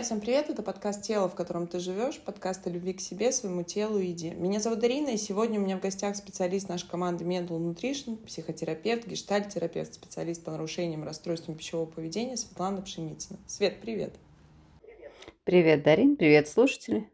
Друзья, 0.00 0.16
всем 0.16 0.24
привет! 0.24 0.48
Это 0.48 0.62
подкаст 0.62 1.02
«Тело, 1.02 1.28
в 1.28 1.34
котором 1.34 1.66
ты 1.66 1.78
живешь», 1.78 2.18
подкаст 2.20 2.66
о 2.66 2.70
любви 2.70 2.94
к 2.94 3.02
себе, 3.02 3.32
своему 3.32 3.64
телу 3.64 3.98
и 3.98 4.06
еде. 4.06 4.30
Меня 4.30 4.58
зовут 4.58 4.78
Дарина, 4.78 5.08
и 5.10 5.18
сегодня 5.18 5.60
у 5.60 5.62
меня 5.62 5.76
в 5.76 5.82
гостях 5.82 6.16
специалист 6.16 6.70
нашей 6.70 6.88
команды 6.88 7.26
Mental 7.26 7.58
Nutrition, 7.58 8.16
психотерапевт, 8.24 9.06
гештальт-терапевт, 9.06 9.92
специалист 9.92 10.42
по 10.42 10.52
нарушениям 10.52 11.02
и 11.02 11.04
расстройствам 11.04 11.54
пищевого 11.54 11.84
поведения 11.84 12.38
Светлана 12.38 12.80
Пшеницына. 12.80 13.38
Свет, 13.46 13.82
привет! 13.82 14.14
Привет, 15.44 15.82
Дарин, 15.82 16.16
привет, 16.16 16.48
слушатели! 16.48 17.06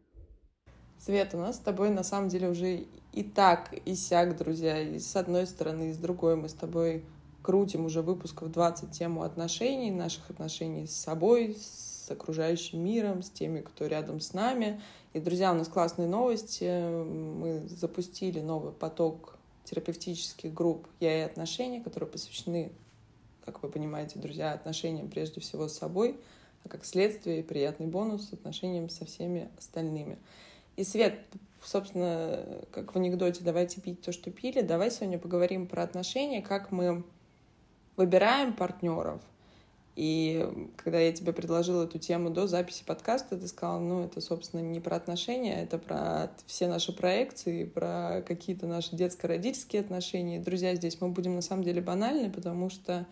Свет, 0.97 1.33
у 1.33 1.39
нас 1.39 1.57
с 1.57 1.59
тобой 1.59 1.89
на 1.89 2.03
самом 2.03 2.29
деле 2.29 2.47
уже 2.47 2.85
и 3.11 3.23
так, 3.23 3.73
и 3.83 3.95
сяк, 3.95 4.37
друзья, 4.37 4.79
и 4.79 4.97
с 4.97 5.13
одной 5.17 5.45
стороны, 5.45 5.89
и 5.89 5.93
с 5.93 5.97
другой 5.97 6.37
мы 6.37 6.47
с 6.47 6.53
тобой 6.53 7.03
крутим 7.41 7.85
уже 7.85 8.01
выпусков 8.01 8.49
20 8.49 8.91
тему 8.91 9.23
отношений, 9.23 9.91
наших 9.91 10.29
отношений 10.29 10.87
с 10.87 10.95
собой, 10.95 11.57
с 11.59 11.86
с 12.07 12.11
окружающим 12.11 12.83
миром, 12.83 13.21
с 13.21 13.29
теми, 13.29 13.59
кто 13.59 13.85
рядом 13.85 14.21
с 14.21 14.33
нами. 14.33 14.81
И, 15.11 15.19
друзья, 15.19 15.51
у 15.51 15.55
нас 15.55 15.67
классные 15.67 16.07
новости. 16.07 16.63
Мы 16.63 17.67
запустили 17.67 18.39
новый 18.39 18.71
поток 18.71 19.37
терапевтических 19.65 20.53
групп 20.53 20.87
«Я 21.01 21.19
и 21.19 21.21
отношения», 21.21 21.81
которые 21.81 22.09
посвящены, 22.09 22.71
как 23.43 23.61
вы 23.61 23.69
понимаете, 23.69 24.19
друзья, 24.19 24.53
отношениям 24.53 25.09
прежде 25.09 25.41
всего 25.41 25.67
с 25.67 25.77
собой, 25.77 26.17
а 26.63 26.69
как 26.69 26.85
следствие 26.85 27.41
и 27.41 27.43
приятный 27.43 27.87
бонус 27.87 28.31
отношениям 28.31 28.89
со 28.89 29.05
всеми 29.05 29.49
остальными. 29.57 30.17
И, 30.77 30.85
Свет, 30.85 31.19
собственно, 31.61 32.63
как 32.71 32.93
в 32.93 32.97
анекдоте 32.97 33.43
«давайте 33.43 33.81
пить 33.81 34.01
то, 34.01 34.13
что 34.13 34.31
пили», 34.31 34.61
давай 34.61 34.91
сегодня 34.91 35.19
поговорим 35.19 35.67
про 35.67 35.83
отношения, 35.83 36.41
как 36.41 36.71
мы 36.71 37.03
выбираем 37.97 38.53
партнеров— 38.53 39.21
и 39.97 40.69
когда 40.75 40.99
я 40.99 41.11
тебе 41.11 41.33
предложила 41.33 41.85
эту 41.85 41.97
тему 41.97 42.29
до 42.29 42.45
записи 42.45 42.83
подкаста, 42.85 43.35
ты 43.35 43.47
сказала, 43.47 43.79
ну, 43.79 44.05
это, 44.05 44.21
собственно, 44.21 44.61
не 44.61 44.79
про 44.79 44.95
отношения, 44.95 45.63
это 45.63 45.79
про 45.79 46.31
все 46.45 46.67
наши 46.67 46.93
проекции, 46.95 47.63
про 47.63 48.21
какие-то 48.21 48.67
наши 48.67 48.95
детско-родительские 48.95 49.81
отношения. 49.81 50.39
Друзья, 50.39 50.75
здесь 50.75 51.01
мы 51.01 51.09
будем 51.09 51.33
на 51.33 51.41
самом 51.41 51.63
деле 51.63 51.81
банальны, 51.81 52.29
потому 52.29 52.69
что 52.69 53.07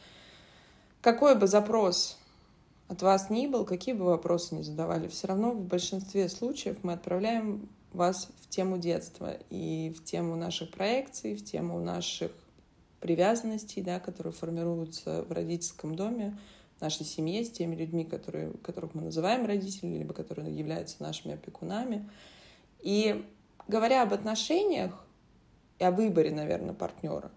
какой 1.02 1.33
бы 1.33 1.47
запрос 1.47 2.19
от 2.88 3.02
вас 3.02 3.31
ни 3.31 3.47
был, 3.47 3.66
какие 3.66 3.95
бы 3.95 4.06
вопросы 4.06 4.53
ни 4.53 4.61
задавали, 4.61 5.08
все 5.08 5.25
равно 5.25 5.53
в 5.53 5.61
большинстве 5.61 6.30
случаев 6.30 6.78
мы 6.83 6.94
отправляем 6.94 7.67
вас 7.94 8.30
в 8.41 8.50
тему 8.50 8.78
детства 8.78 9.36
и 9.50 9.91
в 9.97 10.03
тему 10.03 10.36
наших 10.36 10.69
проекций, 10.69 11.33
в 11.33 11.44
тему 11.44 11.80
наших 11.80 12.31
привязанностей, 13.00 13.81
да, 13.81 14.00
которые 14.00 14.33
формируются 14.33 15.23
в 15.23 15.31
родительском 15.31 15.95
доме, 15.95 16.38
нашей 16.81 17.05
семье, 17.05 17.43
с 17.43 17.51
теми 17.51 17.75
людьми, 17.75 18.05
которые, 18.05 18.51
которых 18.63 18.93
мы 18.93 19.01
называем 19.01 19.45
родителями, 19.45 19.97
либо 19.97 20.13
которые 20.13 20.55
являются 20.55 21.01
нашими 21.01 21.35
опекунами. 21.35 22.09
И 22.81 23.25
говоря 23.67 24.03
об 24.03 24.13
отношениях 24.13 25.05
и 25.79 25.83
о 25.83 25.91
выборе, 25.91 26.31
наверное, 26.31 26.73
партнера, 26.73 27.31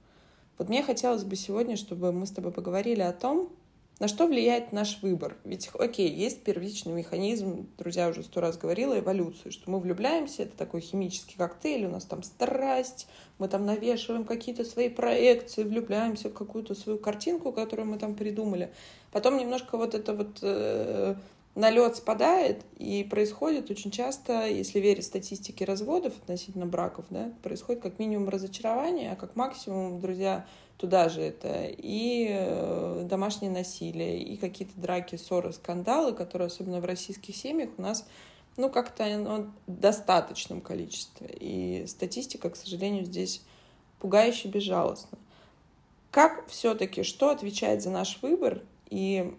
вот 0.59 0.69
мне 0.69 0.83
хотелось 0.83 1.25
бы 1.25 1.37
сегодня, 1.37 1.77
чтобы 1.77 2.13
мы 2.13 2.27
с 2.27 2.33
тобой 2.33 2.53
поговорили 2.53 3.01
о 3.01 3.13
том, 3.13 3.51
на 3.99 4.07
что 4.07 4.27
влияет 4.27 4.73
наш 4.73 5.03
выбор? 5.03 5.37
Ведь, 5.45 5.71
окей, 5.75 6.09
есть 6.09 6.43
первичный 6.45 6.93
механизм, 6.93 7.69
друзья, 7.79 8.09
уже 8.09 8.23
сто 8.23 8.41
раз 8.41 8.57
говорила, 8.57 8.99
эволюцию, 8.99 9.51
что 9.51 9.71
мы 9.71 9.81
влюбляемся, 9.81 10.45
это 10.45 10.57
такой 10.57 10.81
химический 10.81 11.37
коктейль, 11.37 11.87
у 11.87 11.91
нас 11.91 12.05
там 12.05 12.23
страсть, 12.23 13.09
мы 13.39 13.49
там 13.49 13.67
навешиваем 13.67 14.25
какие-то 14.25 14.65
свои 14.65 14.89
проекции, 14.89 15.65
влюбляемся 15.65 16.29
в 16.29 16.35
какую-то 16.35 16.75
свою 16.75 16.99
картинку, 16.99 17.53
которую 17.53 17.89
мы 17.89 17.99
там 17.99 18.15
придумали. 18.15 18.73
Потом 19.11 19.37
немножко 19.37 19.77
вот 19.77 19.95
это 19.95 20.13
вот 20.15 20.39
э, 20.43 21.17
налет 21.59 21.97
спадает, 21.97 22.65
и 22.77 23.03
происходит 23.03 23.69
очень 23.71 23.91
часто, 23.91 24.47
если 24.47 24.79
верить 24.79 25.05
статистике 25.05 25.65
разводов 25.65 26.17
относительно 26.17 26.67
браков, 26.67 27.07
да, 27.11 27.33
происходит 27.43 27.83
как 27.83 27.99
минимум 27.99 28.29
разочарование, 28.29 29.13
а 29.13 29.17
как 29.17 29.35
максимум, 29.35 30.01
друзья, 30.01 30.47
туда 30.77 31.09
же 31.09 31.21
это 31.21 31.65
и 31.67 32.29
э, 32.31 33.07
домашнее 33.11 33.51
насилие, 33.51 34.23
и 34.23 34.37
какие-то 34.37 34.81
драки, 34.81 35.17
ссоры, 35.17 35.53
скандалы, 35.53 36.13
которые 36.13 36.47
особенно 36.47 36.81
в 36.81 36.85
российских 36.85 37.35
семьях 37.35 37.71
у 37.77 37.83
нас 37.83 38.07
ну, 38.57 38.71
как-то 38.71 39.05
оно 39.05 39.47
в 39.67 39.81
достаточном 39.81 40.61
количестве. 40.61 41.29
И 41.41 41.87
статистика, 41.89 42.51
к 42.51 42.57
сожалению, 42.57 43.05
здесь 43.05 43.43
пугающе 43.99 44.47
безжалостна. 44.47 45.19
Как 46.13 46.47
все-таки, 46.49 47.03
что 47.03 47.31
отвечает 47.31 47.83
за 47.83 47.91
наш 47.91 48.21
выбор 48.23 48.63
и 48.91 49.35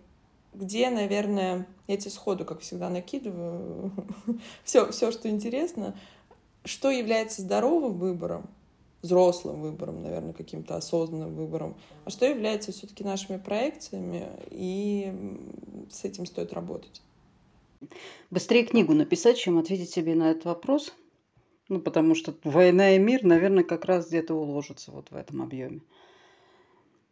где, 0.53 0.89
наверное, 0.89 1.65
я 1.89 1.97
тебе 1.97 2.11
сходу, 2.11 2.45
как 2.45 2.59
всегда, 2.59 2.87
накидываю 2.89 3.91
все, 4.63 4.91
все, 4.91 5.11
что 5.11 5.27
интересно, 5.27 5.97
что 6.63 6.91
является 6.91 7.41
здоровым 7.41 7.97
выбором, 7.97 8.47
взрослым 9.01 9.61
выбором, 9.61 10.03
наверное, 10.03 10.33
каким-то 10.33 10.75
осознанным 10.75 11.33
выбором, 11.33 11.75
а 12.05 12.11
что 12.11 12.27
является 12.27 12.71
все-таки 12.71 13.03
нашими 13.03 13.37
проекциями, 13.37 14.27
и 14.51 15.11
с 15.89 16.05
этим 16.05 16.27
стоит 16.27 16.53
работать. 16.53 17.01
Быстрее 18.29 18.65
книгу 18.65 18.93
написать, 18.93 19.37
чем 19.37 19.57
ответить 19.57 19.89
себе 19.89 20.13
на 20.13 20.29
этот 20.29 20.45
вопрос. 20.45 20.93
Ну, 21.69 21.79
потому 21.79 22.13
что 22.13 22.35
война 22.43 22.95
и 22.95 22.99
мир, 22.99 23.23
наверное, 23.23 23.63
как 23.63 23.85
раз 23.85 24.09
где-то 24.09 24.35
уложится 24.35 24.91
вот 24.91 25.09
в 25.09 25.15
этом 25.15 25.41
объеме. 25.41 25.81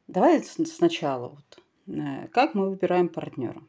Давай 0.08 0.44
сначала 0.44 1.30
вот. 1.30 1.64
Э, 1.88 2.28
как 2.28 2.54
мы 2.54 2.70
выбираем 2.70 3.10
партнера? 3.10 3.62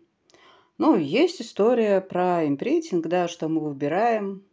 Ну, 0.79 0.97
есть 0.97 1.43
история 1.43 2.01
про 2.01 2.47
импринтинг, 2.47 3.09
да, 3.09 3.27
что 3.27 3.49
мы 3.49 3.61
выбираем 3.61 4.45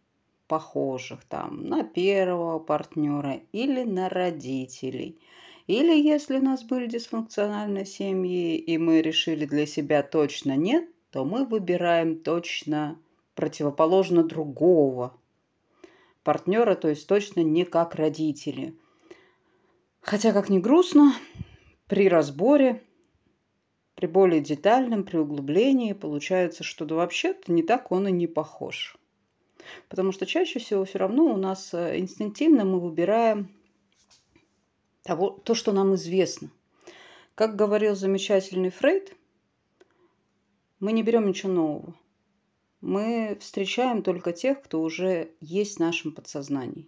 похожих 0.48 1.24
там 1.26 1.68
на 1.68 1.84
первого 1.84 2.58
партнера 2.58 3.42
или 3.52 3.84
на 3.84 4.10
родителей. 4.10 5.20
Или 5.68 6.00
если 6.00 6.38
у 6.38 6.44
нас 6.44 6.64
были 6.64 6.88
дисфункциональные 6.88 7.86
семьи, 7.86 8.58
и 8.58 8.78
мы 8.78 9.02
решили 9.02 9.46
для 9.46 9.66
себя 9.66 10.04
точно 10.04 10.56
нет, 10.56 10.88
то 11.12 11.26
мы 11.26 11.46
выбираем 11.46 12.20
точно 12.20 13.00
противоположно 13.36 14.24
другого 14.24 15.16
партнера, 16.24 16.76
то 16.76 16.90
есть 16.90 17.08
точно 17.08 17.42
не 17.42 17.66
как 17.66 17.96
родители. 17.96 18.76
Хотя, 20.02 20.34
как 20.34 20.50
ни 20.50 20.60
грустно, 20.60 21.14
при 21.88 22.10
разборе, 22.10 22.84
при 23.96 24.08
более 24.08 24.42
детальном, 24.42 25.04
при 25.04 25.18
углублении 25.18 25.94
получается, 25.94 26.64
что 26.64 26.86
да 26.86 26.96
вообще-то 26.96 27.52
не 27.52 27.64
так 27.64 27.92
он 27.92 28.08
и 28.08 28.12
не 28.12 28.28
похож. 28.28 28.98
Потому 29.90 30.12
что 30.12 30.26
чаще 30.26 30.60
всего 30.60 30.86
все 30.86 31.00
равно 31.00 31.26
у 31.26 31.38
нас 31.38 31.74
э, 31.74 31.98
инстинктивно 31.98 32.66
мы 32.66 32.80
выбираем 32.80 33.50
того, 35.04 35.30
то, 35.30 35.56
что 35.56 35.72
нам 35.72 35.96
известно. 35.96 36.50
Как 37.36 37.56
говорил 37.56 37.96
замечательный 37.96 38.70
Фрейд, 38.70 39.16
мы 40.80 40.92
не 40.92 41.04
берем 41.04 41.28
ничего 41.28 41.52
нового. 41.52 41.96
Мы 42.82 43.38
встречаем 43.40 44.04
только 44.04 44.34
тех, 44.34 44.62
кто 44.62 44.82
уже 44.82 45.32
есть 45.42 45.78
в 45.78 45.80
нашем 45.80 46.12
подсознании. 46.12 46.88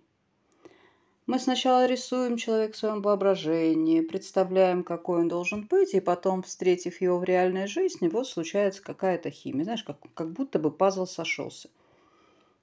Мы 1.27 1.39
сначала 1.39 1.85
рисуем 1.85 2.37
человека 2.37 2.73
в 2.73 2.77
своем 2.77 3.01
воображении, 3.01 3.99
представляем, 3.99 4.81
какой 4.81 5.19
он 5.19 5.27
должен 5.27 5.67
быть, 5.67 5.93
и 5.93 5.99
потом, 5.99 6.41
встретив 6.41 7.01
его 7.01 7.19
в 7.19 7.25
реальной 7.25 7.67
жизни, 7.67 8.07
вот 8.07 8.29
случается 8.29 8.81
какая-то 8.81 9.29
химия. 9.29 9.65
Знаешь, 9.65 9.83
как, 9.83 9.97
как 10.13 10.31
будто 10.31 10.57
бы 10.57 10.71
пазл 10.71 11.05
сошелся. 11.05 11.69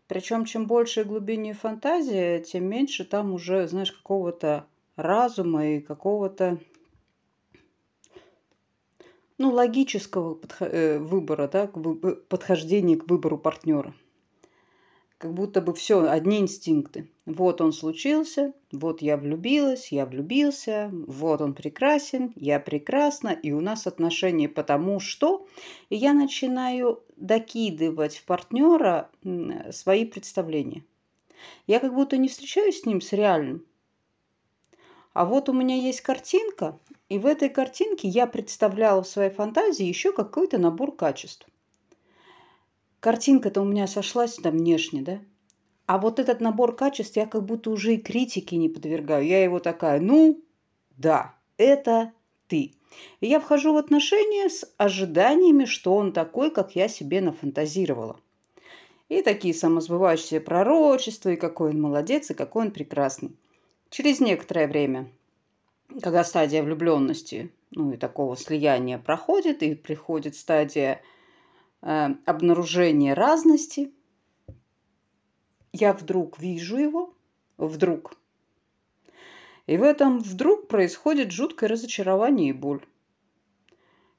Причем, 0.09 0.47
чем 0.47 0.67
больше 0.67 1.03
и 1.03 1.05
глубиннее 1.05 1.53
фантазия, 1.53 2.41
тем 2.41 2.65
меньше 2.65 3.05
там 3.05 3.35
уже, 3.35 3.69
знаешь, 3.69 3.93
какого-то 3.93 4.65
разума 4.97 5.67
и 5.67 5.81
какого-то 5.81 6.59
ну, 9.37 9.53
логического 9.53 10.37
подхо- 10.37 10.71
э, 10.71 10.99
выбора, 10.99 11.49
да, 11.49 11.67
подхождения 11.67 12.97
к 12.97 13.11
выбору 13.11 13.37
партнера. 13.37 13.95
Как 15.19 15.33
будто 15.33 15.63
бы 15.63 15.73
все, 15.75 16.05
одни 16.09 16.41
инстинкты. 16.41 17.09
Вот 17.25 17.61
он 17.61 17.73
случился, 17.73 18.53
вот 18.73 19.01
я 19.01 19.17
влюбилась, 19.17 19.93
я 19.93 20.07
влюбился, 20.07 20.91
вот 20.93 21.41
он 21.41 21.55
прекрасен, 21.55 22.33
я 22.37 22.61
прекрасна, 22.61 23.29
и 23.29 23.53
у 23.53 23.61
нас 23.61 23.87
отношения 23.87 24.49
потому 24.49 25.01
что. 25.01 25.47
И 25.89 25.97
я 25.97 26.13
начинаю 26.13 27.03
докидывать 27.17 28.19
в 28.19 28.25
партнера 28.25 29.11
свои 29.71 30.05
представления. 30.05 30.85
Я 31.67 31.81
как 31.81 31.95
будто 31.95 32.17
не 32.17 32.29
встречаюсь 32.29 32.81
с 32.81 32.87
ним 32.87 33.01
с 33.01 33.13
реальным. 33.13 33.65
А 35.13 35.25
вот 35.25 35.49
у 35.49 35.53
меня 35.53 35.77
есть 35.77 36.01
картинка, 36.01 36.79
и 37.09 37.19
в 37.19 37.27
этой 37.27 37.49
картинке 37.49 38.09
я 38.09 38.27
представляла 38.27 39.03
в 39.03 39.09
своей 39.09 39.31
фантазии 39.31 39.87
еще 39.87 40.13
какой-то 40.13 40.59
набор 40.59 40.95
качеств. 40.95 41.47
Картинка-то 43.05 43.61
у 43.61 43.67
меня 43.67 43.87
сошлась 43.87 44.37
там 44.37 44.57
внешне, 44.57 45.03
да? 45.03 45.21
А 45.85 45.99
вот 45.99 46.19
этот 46.19 46.41
набор 46.41 46.75
качеств 46.75 47.17
я 47.17 47.27
как 47.27 47.45
будто 47.45 47.69
уже 47.69 47.97
и 47.97 47.99
критике 47.99 48.57
не 48.57 48.71
подвергаю. 48.71 49.27
Я 49.27 49.45
его 49.45 49.61
такая, 49.61 50.01
ну, 50.01 50.43
да, 50.97 51.35
это 51.59 52.13
ты. 52.49 52.73
И 53.21 53.27
я 53.27 53.41
вхожу 53.41 53.75
в 53.75 53.77
отношения 53.77 54.49
с 54.49 54.65
ожиданиями, 54.79 55.67
что 55.67 55.95
он 55.95 56.15
такой, 56.15 56.51
как 56.51 56.77
я 56.77 56.89
себе 56.89 57.21
нафантазировала. 57.21 58.19
И 59.11 59.21
такие 59.21 59.53
самосбывающиеся 59.53 60.41
пророчества, 60.41 61.29
и 61.29 61.37
какой 61.37 61.73
он 61.73 61.83
молодец, 61.83 62.31
и 62.31 62.35
какой 62.35 62.65
он 62.65 62.71
прекрасный. 62.71 63.37
Через 63.91 64.21
некоторое 64.21 64.67
время, 64.67 65.11
когда 66.01 66.25
стадия 66.25 66.63
влюбленности, 66.63 67.53
ну 67.71 67.93
и 67.93 67.99
такого 67.99 68.35
слияния 68.35 68.97
проходит, 68.97 69.63
и 69.63 69.75
приходит 69.75 70.37
стадия 70.37 71.03
э, 71.85 72.15
обнаружения 72.25 73.15
разности, 73.15 73.93
я 75.73 75.93
вдруг 75.93 76.39
вижу 76.39 76.77
его, 76.77 77.15
вдруг. 77.57 78.17
И 79.67 79.77
в 79.77 79.83
этом 79.83 80.19
вдруг 80.19 80.69
происходит 80.69 81.31
жуткое 81.31 81.69
разочарование 81.69 82.51
и 82.51 82.53
боль. 82.53 82.85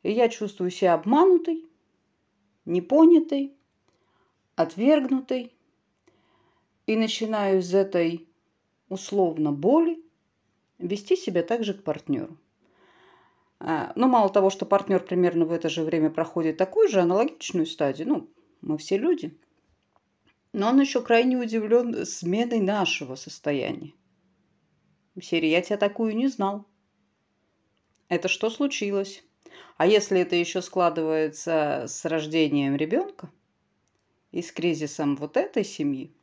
И 0.03 0.11
я 0.11 0.29
чувствую 0.29 0.71
себя 0.71 0.93
обманутой, 0.93 1.65
непонятой, 2.65 3.53
отвергнутой, 4.55 5.51
и 6.85 6.95
начинаю 6.95 7.59
из 7.59 7.73
этой 7.73 8.27
условно 8.89 9.51
боли 9.51 9.99
вести 10.77 11.15
себя 11.15 11.41
также 11.41 11.73
к 11.73 11.83
партнеру. 11.83 12.37
А, 13.59 13.93
Но 13.95 14.07
ну, 14.07 14.11
мало 14.11 14.29
того, 14.29 14.49
что 14.49 14.65
партнер 14.65 15.03
примерно 15.03 15.45
в 15.45 15.51
это 15.51 15.69
же 15.69 15.83
время 15.83 16.09
проходит 16.09 16.57
такую 16.57 16.89
же 16.89 17.01
аналогичную 17.01 17.65
стадию, 17.65 18.07
ну, 18.09 18.29
мы 18.61 18.77
все 18.77 18.97
люди, 18.97 19.37
но 20.53 20.69
он 20.69 20.79
еще 20.79 21.01
крайне 21.01 21.37
удивлен 21.37 22.05
сменой 22.05 22.59
нашего 22.59 23.15
состояния. 23.15 23.93
В 25.15 25.21
серии 25.21 25.49
«Я 25.49 25.61
тебя 25.61 25.77
такую 25.77 26.15
не 26.15 26.27
знал». 26.27 26.65
Это 28.09 28.27
что 28.27 28.49
случилось? 28.49 29.23
А 29.77 29.87
если 29.87 30.19
это 30.19 30.35
еще 30.35 30.61
складывается 30.61 31.85
с 31.87 32.05
рождением 32.05 32.75
ребенка 32.75 33.31
и 34.31 34.41
с 34.41 34.51
кризисом 34.51 35.15
вот 35.15 35.37
этой 35.37 35.63
семьи, 35.63 36.13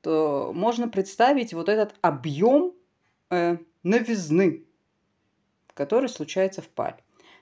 то 0.00 0.52
можно 0.54 0.88
представить 0.88 1.54
вот 1.54 1.68
этот 1.68 1.94
объем 2.00 2.74
э, 3.30 3.58
новизны, 3.82 4.64
который 5.74 6.08
случается 6.08 6.62
в 6.62 6.68
паре. 6.68 6.96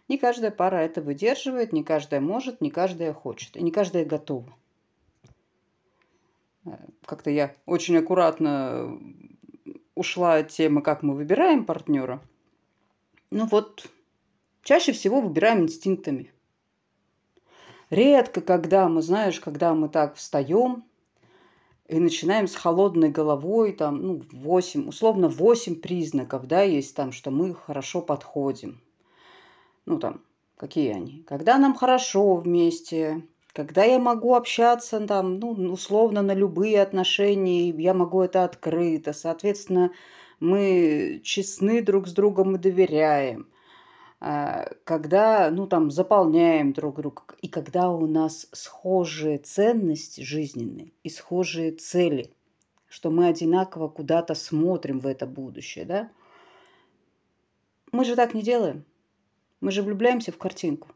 Не 0.09 0.19
каждая 0.19 0.50
пара 0.50 0.77
это 0.77 1.00
выдерживает, 1.00 1.73
не 1.73 1.85
каждая 1.85 2.21
может, 2.21 2.61
не 2.61 2.71
каждая 2.71 3.12
хочет, 3.12 3.56
и 3.56 3.62
не 3.62 3.71
каждая 3.71 4.05
готова. 4.05 4.56
Э, 6.65 6.77
как-то 7.05 7.31
я 7.31 7.55
очень 7.67 7.97
аккуратно 7.97 8.99
ушла 9.94 10.37
от 10.37 10.49
темы, 10.49 10.82
как 10.82 11.03
мы 11.03 11.15
выбираем 11.15 11.65
партнера. 11.65 12.21
Ну 13.31 13.47
вот, 13.47 13.88
чаще 14.62 14.93
всего 14.93 15.21
выбираем 15.21 15.62
инстинктами. 15.62 16.33
Редко, 17.91 18.41
когда 18.41 18.88
мы, 18.88 19.03
знаешь, 19.03 19.41
когда 19.41 19.75
мы 19.75 19.88
так 19.88 20.15
встаем 20.15 20.85
и 21.91 21.99
начинаем 21.99 22.47
с 22.47 22.55
холодной 22.55 23.09
головой, 23.09 23.73
там, 23.73 24.01
ну, 24.01 24.23
8, 24.31 24.89
условно, 24.89 25.29
8 25.29 25.81
признаков, 25.81 26.47
да, 26.47 26.63
есть 26.63 26.95
там, 26.95 27.11
что 27.11 27.33
мы 27.33 27.55
хорошо 27.55 28.01
подходим. 28.01 28.81
Ну, 29.87 29.99
там, 29.99 30.21
какие 30.57 30.93
они? 30.93 31.25
Когда 31.27 31.59
нам 31.59 31.75
хорошо 31.75 32.37
вместе, 32.37 33.27
когда 33.53 33.83
я 33.83 33.99
могу 33.99 34.35
общаться 34.35 35.01
там, 35.01 35.41
ну, 35.41 35.51
условно, 35.73 36.23
на 36.23 36.33
любые 36.33 36.81
отношения, 36.81 37.71
я 37.71 37.93
могу 37.93 38.23
это 38.23 38.45
открыто, 38.45 39.13
соответственно, 39.13 39.91
мы 40.39 41.21
честны 41.25 41.83
друг 41.83 42.07
с 42.07 42.13
другом 42.13 42.55
и 42.55 42.59
доверяем. 42.59 43.49
А, 44.21 44.69
когда, 44.85 45.51
ну, 45.51 45.67
там, 45.67 45.91
заполняем 45.91 46.73
друг 46.73 46.97
друга, 46.97 47.23
и 47.41 47.49
когда 47.49 47.91
у 47.91 48.07
нас 48.07 48.47
схожие 48.53 49.39
ценности 49.39 50.21
жизненные 50.21 50.93
и 51.03 51.09
схожие 51.09 51.73
цели, 51.73 52.31
что 52.89 53.11
мы 53.11 53.29
одинаково 53.29 53.89
куда-то 53.89 54.35
смотрим 54.35 55.01
в 55.01 55.07
это 55.07 55.27
будущее, 55.27 55.87
да? 55.87 56.11
Мы 57.93 58.05
же 58.05 58.15
так 58.15 58.35
не 58.35 58.43
делаем. 58.43 58.85
Мы 59.61 59.71
же 59.71 59.83
влюбляемся 59.83 60.33
в 60.33 60.39
картинку. 60.39 60.89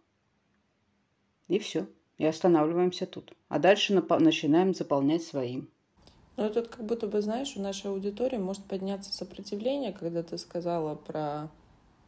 И 1.48 1.58
все 1.58 1.86
и 2.18 2.24
останавливаемся 2.24 3.06
тут. 3.06 3.32
А 3.48 3.58
дальше 3.58 3.94
начинаем 3.94 4.74
заполнять 4.74 5.22
своим. 5.22 5.68
Ну, 6.36 6.50
тут 6.50 6.68
как 6.68 6.84
будто 6.84 7.06
бы, 7.06 7.22
знаешь, 7.22 7.56
у 7.56 7.60
нашей 7.60 7.90
аудитории 7.90 8.38
может 8.38 8.64
подняться 8.64 9.12
сопротивление, 9.12 9.92
когда 9.92 10.22
ты 10.22 10.36
сказала 10.36 10.94
про 10.96 11.48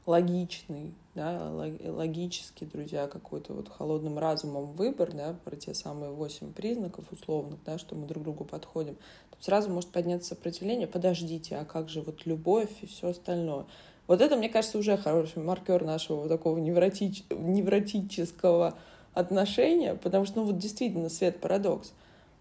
логичный, 0.07 0.95
да, 1.15 1.51
логический, 1.85 2.65
друзья, 2.65 3.09
какой-то 3.09 3.53
вот 3.53 3.69
холодным 3.69 4.19
разумом 4.19 4.73
выбор, 4.73 5.13
да, 5.13 5.37
про 5.45 5.57
те 5.57 5.75
самые 5.75 6.13
восемь 6.13 6.53
признаков 6.53 7.05
условных, 7.11 7.59
да, 7.65 7.77
что 7.77 7.97
мы 7.97 8.07
друг 8.07 8.23
другу 8.23 8.45
подходим. 8.45 8.97
Тут 9.31 9.45
сразу 9.45 9.69
может 9.69 9.91
подняться 9.91 10.29
сопротивление, 10.31 10.87
подождите, 10.87 11.57
а 11.57 11.65
как 11.65 11.89
же 11.89 12.03
вот 12.03 12.25
любовь 12.25 12.71
и 12.83 12.87
все 12.87 13.09
остальное. 13.09 13.67
Вот 14.07 14.21
это, 14.21 14.37
мне 14.37 14.49
кажется, 14.49 14.79
уже 14.79 14.97
хороший 14.97 15.43
маркер 15.43 15.85
нашего 15.85 16.21
вот 16.21 16.29
такого 16.29 16.59
невротич... 16.59 17.25
невротического 17.31 18.75
отношения, 19.13 19.95
потому 19.95 20.25
что, 20.25 20.41
ну 20.41 20.47
вот 20.47 20.59
действительно, 20.59 21.09
Свет, 21.09 21.41
парадокс. 21.41 21.93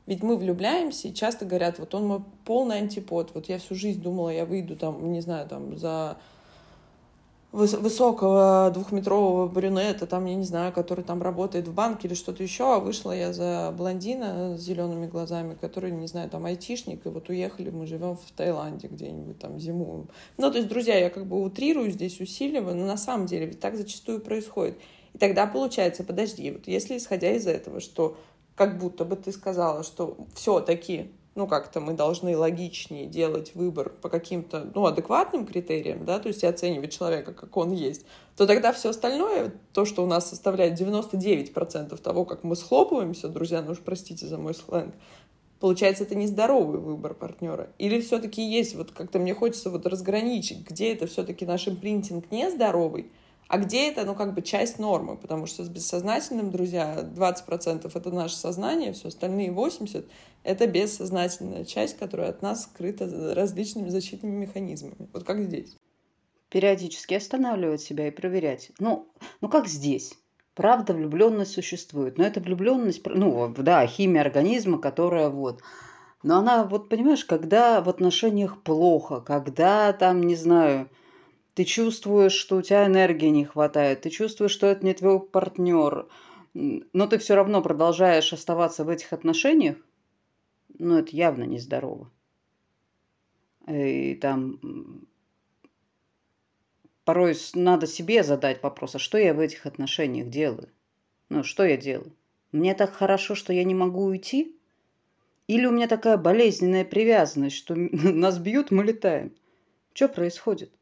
Ведь 0.06 0.22
мы 0.22 0.38
влюбляемся, 0.38 1.08
и 1.08 1.14
часто 1.16 1.46
говорят, 1.46 1.80
вот 1.80 1.96
он 1.96 2.06
мой 2.06 2.20
полный 2.44 2.78
антипод, 2.78 3.32
вот 3.34 3.50
я 3.50 3.58
всю 3.58 3.74
жизнь 3.74 4.04
думала, 4.04 4.30
я 4.30 4.46
выйду 4.46 4.76
там, 4.76 5.12
не 5.12 5.22
знаю, 5.22 5.48
там 5.48 5.76
за 5.78 6.18
высокого 7.56 8.70
двухметрового 8.74 9.48
брюнета, 9.48 10.06
там, 10.06 10.26
я 10.26 10.36
не 10.36 10.44
знаю, 10.44 10.74
который 10.74 11.04
там 11.04 11.22
работает 11.22 11.68
в 11.68 11.74
банке 11.74 12.08
или 12.08 12.16
что-то 12.16 12.44
еще, 12.44 12.76
а 12.76 12.80
вышла 12.80 13.14
я 13.14 13.32
за 13.32 13.74
блондина 13.78 14.58
с 14.58 14.62
зелеными 14.62 15.08
глазами, 15.08 15.56
который, 15.60 15.92
не 15.92 16.08
знаю, 16.08 16.30
там 16.30 16.46
айтишник, 16.46 17.06
и 17.06 17.10
вот 17.10 17.30
уехали, 17.30 17.70
мы 17.70 17.88
живем 17.88 18.18
в 18.18 18.32
Таиланде 18.36 18.88
где-нибудь 18.88 19.40
там 19.40 19.58
зимуем. 19.58 20.10
Ну, 20.38 20.52
то 20.52 20.58
есть, 20.58 20.70
друзья, 20.70 21.00
я 21.00 21.10
как 21.10 21.26
бы 21.26 21.42
утрирую 21.42 21.92
здесь, 21.92 22.20
усиливаю, 22.20 22.76
но 22.76 22.86
на 22.86 22.98
самом 22.98 23.26
деле 23.26 23.46
ведь 23.46 23.62
так 23.62 23.78
зачастую 23.78 24.20
происходит. 24.20 24.78
И 25.14 25.18
тогда 25.18 25.48
получается, 25.48 26.04
подожди, 26.04 26.52
вот 26.52 26.68
если 26.68 26.98
исходя 26.98 27.32
из 27.32 27.48
этого, 27.48 27.80
что 27.80 28.18
как 28.56 28.78
будто 28.78 29.06
бы 29.06 29.16
ты 29.16 29.32
сказала, 29.32 29.84
что 29.84 30.18
все-таки, 30.34 31.12
ну, 31.36 31.48
как-то 31.48 31.82
мы 31.82 31.94
должны 31.94 32.38
логичнее 32.38 33.08
делать 33.08 33.54
выбор 33.56 33.90
по 33.90 34.08
каким-то, 34.08 34.72
ну, 34.74 34.86
адекватным 34.86 35.46
критериям, 35.46 36.06
да, 36.06 36.18
то 36.20 36.30
есть 36.30 36.46
оценивать 36.46 36.98
человека, 36.98 37.34
как 37.34 37.56
он 37.58 37.74
есть, 37.74 38.06
то 38.38 38.48
тогда 38.48 38.72
все 38.72 38.90
остальное, 38.90 39.54
то, 39.74 39.84
что 39.84 40.02
у 40.02 40.08
нас 40.08 40.30
составляет 40.30 40.80
99% 40.80 41.98
того, 41.98 42.24
как 42.24 42.46
мы 42.46 42.56
схлопываемся, 42.56 43.28
друзья, 43.28 43.62
ну 43.62 43.72
уж 43.72 43.80
простите 43.80 44.26
за 44.26 44.38
мой 44.38 44.56
сленг, 44.56 44.96
получается, 45.60 46.06
это 46.06 46.16
нездоровый 46.16 46.80
выбор 46.80 47.14
партнера. 47.14 47.68
Или 47.80 48.00
все-таки 48.00 48.42
есть, 48.42 48.76
вот 48.76 48.92
как-то 48.92 49.20
мне 49.20 49.34
хочется 49.34 49.70
вот 49.70 49.86
разграничить, 49.86 50.66
где 50.66 50.94
это 50.94 51.06
все-таки 51.06 51.46
наш 51.46 51.68
импринтинг 51.68 52.32
нездоровый, 52.32 53.12
а 53.48 53.58
где 53.58 53.90
это, 53.90 54.06
ну, 54.06 54.16
как 54.16 54.34
бы 54.34 54.42
часть 54.42 54.80
нормы, 54.80 55.18
потому 55.18 55.46
что 55.46 55.64
с 55.64 55.70
бессознательным, 55.70 56.52
друзья, 56.52 57.08
20% 57.16 57.92
это 57.94 58.12
наше 58.12 58.36
сознание, 58.36 58.94
все 58.94 59.10
остальные 59.10 59.50
80% 59.50 60.06
это 60.46 60.68
бессознательная 60.68 61.66
часть, 61.66 61.98
которая 61.98 62.30
от 62.30 62.42
нас 62.42 62.64
скрыта 62.64 63.34
различными 63.36 63.90
защитными 63.90 64.36
механизмами. 64.36 65.10
Вот 65.12 65.24
как 65.24 65.40
здесь. 65.40 65.76
Периодически 66.50 67.16
останавливать 67.16 67.82
себя 67.82 68.08
и 68.08 68.12
проверять. 68.12 68.72
Ну, 68.80 69.12
ну 69.42 69.50
как 69.50 69.68
здесь? 69.68 70.14
Правда, 70.54 70.94
влюбленность 70.94 71.52
существует. 71.52 72.18
Но 72.18 72.24
это 72.24 72.40
влюбленность, 72.40 73.02
ну, 73.06 73.54
да, 73.58 73.86
химия 73.88 74.22
организма, 74.22 74.78
которая 74.78 75.30
вот. 75.30 75.62
Но 76.24 76.38
она, 76.38 76.64
вот 76.64 76.90
понимаешь, 76.90 77.26
когда 77.26 77.82
в 77.82 77.90
отношениях 77.90 78.62
плохо, 78.62 79.22
когда 79.22 79.92
там, 79.94 80.22
не 80.24 80.36
знаю, 80.36 80.90
ты 81.56 81.64
чувствуешь, 81.64 82.34
что 82.34 82.58
у 82.58 82.62
тебя 82.62 82.86
энергии 82.86 83.28
не 83.28 83.46
хватает, 83.46 84.02
ты 84.02 84.10
чувствуешь, 84.10 84.52
что 84.52 84.68
это 84.68 84.86
не 84.86 84.94
твой 84.94 85.20
партнер, 85.22 86.08
но 86.54 87.08
ты 87.08 87.18
все 87.18 87.36
равно 87.36 87.62
продолжаешь 87.62 88.34
оставаться 88.34 88.84
в 88.84 88.90
этих 88.90 89.14
отношениях, 89.14 89.78
ну, 90.78 90.98
это 90.98 91.16
явно 91.16 91.44
нездорово. 91.44 92.12
И 93.68 94.16
там 94.16 95.08
порой 97.06 97.36
надо 97.54 97.88
себе 97.88 98.24
задать 98.24 98.62
вопрос, 98.62 98.96
а 98.96 99.00
что 99.00 99.18
я 99.18 99.34
в 99.34 99.40
этих 99.40 99.66
отношениях 99.66 100.28
делаю? 100.28 100.70
Ну, 101.30 101.44
что 101.44 101.64
я 101.64 101.78
делаю? 101.78 102.12
Мне 102.52 102.76
так 102.76 102.92
хорошо, 102.92 103.34
что 103.34 103.54
я 103.54 103.64
не 103.64 103.74
могу 103.74 104.04
уйти? 104.04 104.56
Или 105.48 105.66
у 105.68 105.72
меня 105.72 105.88
такая 105.88 106.18
болезненная 106.18 106.84
привязанность, 106.84 107.56
что 107.56 107.76
нас 107.78 108.40
бьют, 108.40 108.72
мы 108.72 108.84
летаем? 108.84 109.34
Что 109.94 110.10
происходит? 110.10 110.75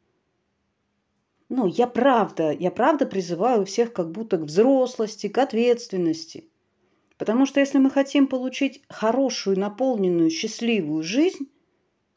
Ну, 1.55 1.67
я 1.67 1.85
правда, 1.85 2.49
я 2.51 2.71
правда 2.71 3.05
призываю 3.05 3.63
всех 3.65 3.93
как 3.93 4.09
будто 4.09 4.37
к 4.37 4.41
взрослости, 4.41 5.27
к 5.27 5.37
ответственности. 5.37 6.49
Потому 7.19 7.45
что 7.45 7.59
если 7.59 7.77
мы 7.77 7.91
хотим 7.91 8.25
получить 8.25 8.81
хорошую, 8.89 9.59
наполненную, 9.59 10.31
счастливую 10.31 11.03
жизнь, 11.03 11.51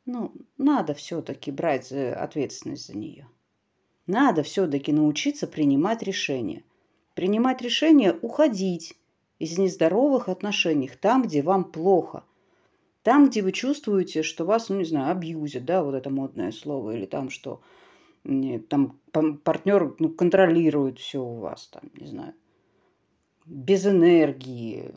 ну, 0.06 0.32
надо 0.56 0.94
все-таки 0.94 1.50
брать 1.50 1.92
ответственность 1.92 2.86
за 2.86 2.96
нее. 2.96 3.28
Надо 4.06 4.42
все-таки 4.42 4.90
научиться 4.90 5.46
принимать 5.46 6.02
решения. 6.02 6.64
Принимать 7.12 7.60
решения 7.60 8.14
уходить 8.14 8.94
из 9.38 9.58
нездоровых 9.58 10.30
отношений, 10.30 10.90
там, 10.98 11.24
где 11.24 11.42
вам 11.42 11.64
плохо. 11.64 12.24
Там, 13.02 13.28
где 13.28 13.42
вы 13.42 13.52
чувствуете, 13.52 14.22
что 14.22 14.46
вас, 14.46 14.70
ну 14.70 14.78
не 14.78 14.86
знаю, 14.86 15.12
абьюзят, 15.12 15.66
да, 15.66 15.82
вот 15.82 15.94
это 15.94 16.08
модное 16.08 16.52
слово, 16.52 16.92
или 16.92 17.04
там, 17.04 17.28
что 17.28 17.60
там 18.68 18.98
партнер 19.42 19.94
ну, 19.98 20.10
контролирует 20.10 20.98
все 20.98 21.22
у 21.22 21.36
вас, 21.36 21.68
там, 21.68 21.84
не 21.94 22.06
знаю, 22.06 22.34
без 23.44 23.86
энергии, 23.86 24.94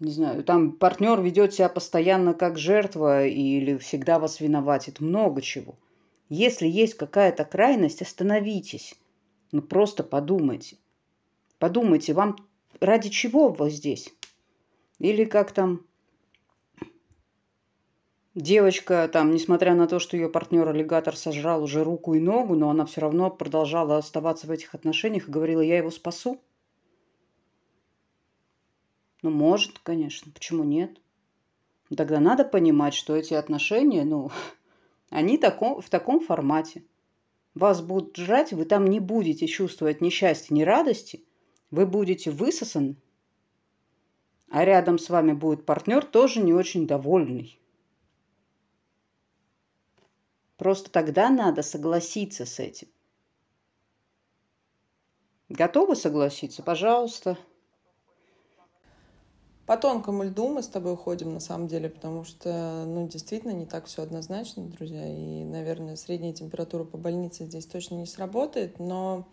не 0.00 0.10
знаю, 0.10 0.44
там 0.44 0.72
партнер 0.72 1.20
ведет 1.20 1.54
себя 1.54 1.68
постоянно 1.68 2.34
как 2.34 2.58
жертва 2.58 3.26
или 3.26 3.76
всегда 3.78 4.18
вас 4.18 4.40
виноватит, 4.40 5.00
много 5.00 5.40
чего. 5.40 5.76
Если 6.28 6.66
есть 6.66 6.94
какая-то 6.94 7.44
крайность, 7.44 8.02
остановитесь. 8.02 8.96
Ну 9.52 9.62
просто 9.62 10.02
подумайте. 10.02 10.76
Подумайте, 11.58 12.12
вам 12.12 12.36
ради 12.80 13.08
чего 13.08 13.48
вы 13.48 13.70
здесь? 13.70 14.12
Или 14.98 15.24
как 15.24 15.52
там 15.52 15.86
девочка, 18.36 19.08
там, 19.12 19.32
несмотря 19.32 19.74
на 19.74 19.88
то, 19.88 19.98
что 19.98 20.16
ее 20.16 20.28
партнер-аллигатор 20.28 21.16
сожрал 21.16 21.64
уже 21.64 21.82
руку 21.82 22.14
и 22.14 22.20
ногу, 22.20 22.54
но 22.54 22.70
она 22.70 22.84
все 22.84 23.00
равно 23.00 23.30
продолжала 23.30 23.96
оставаться 23.96 24.46
в 24.46 24.50
этих 24.50 24.74
отношениях 24.74 25.26
и 25.26 25.32
говорила, 25.32 25.60
я 25.60 25.78
его 25.78 25.90
спасу. 25.90 26.40
Ну, 29.22 29.30
может, 29.30 29.78
конечно. 29.80 30.30
Почему 30.30 30.62
нет? 30.62 31.00
Тогда 31.96 32.20
надо 32.20 32.44
понимать, 32.44 32.94
что 32.94 33.16
эти 33.16 33.34
отношения, 33.34 34.04
ну, 34.04 34.30
они 35.10 35.38
таком, 35.38 35.80
в 35.80 35.88
таком 35.88 36.20
формате. 36.20 36.84
Вас 37.54 37.80
будут 37.80 38.16
жрать, 38.16 38.52
вы 38.52 38.66
там 38.66 38.86
не 38.86 39.00
будете 39.00 39.46
чувствовать 39.46 40.02
ни 40.02 40.10
счастья, 40.10 40.54
ни 40.54 40.62
радости. 40.62 41.24
Вы 41.70 41.86
будете 41.86 42.30
высосаны. 42.30 42.96
А 44.50 44.64
рядом 44.64 44.98
с 44.98 45.08
вами 45.08 45.32
будет 45.32 45.64
партнер, 45.64 46.04
тоже 46.04 46.40
не 46.40 46.52
очень 46.52 46.86
довольный. 46.86 47.58
Просто 50.66 50.90
тогда 50.90 51.30
надо 51.30 51.62
согласиться 51.62 52.44
с 52.44 52.58
этим. 52.58 52.88
Готовы 55.48 55.94
согласиться? 55.94 56.60
Пожалуйста. 56.64 57.38
По 59.64 59.76
тонкому 59.76 60.24
льду 60.24 60.48
мы 60.48 60.64
с 60.64 60.66
тобой 60.66 60.96
ходим, 60.96 61.32
на 61.32 61.38
самом 61.38 61.68
деле, 61.68 61.88
потому 61.88 62.24
что, 62.24 62.82
ну, 62.84 63.06
действительно, 63.06 63.52
не 63.52 63.64
так 63.64 63.84
все 63.84 64.02
однозначно, 64.02 64.64
друзья. 64.64 65.06
И, 65.06 65.44
наверное, 65.44 65.94
средняя 65.94 66.32
температура 66.32 66.82
по 66.82 66.98
больнице 66.98 67.44
здесь 67.44 67.66
точно 67.66 67.94
не 67.94 68.06
сработает, 68.06 68.80
но 68.80 69.28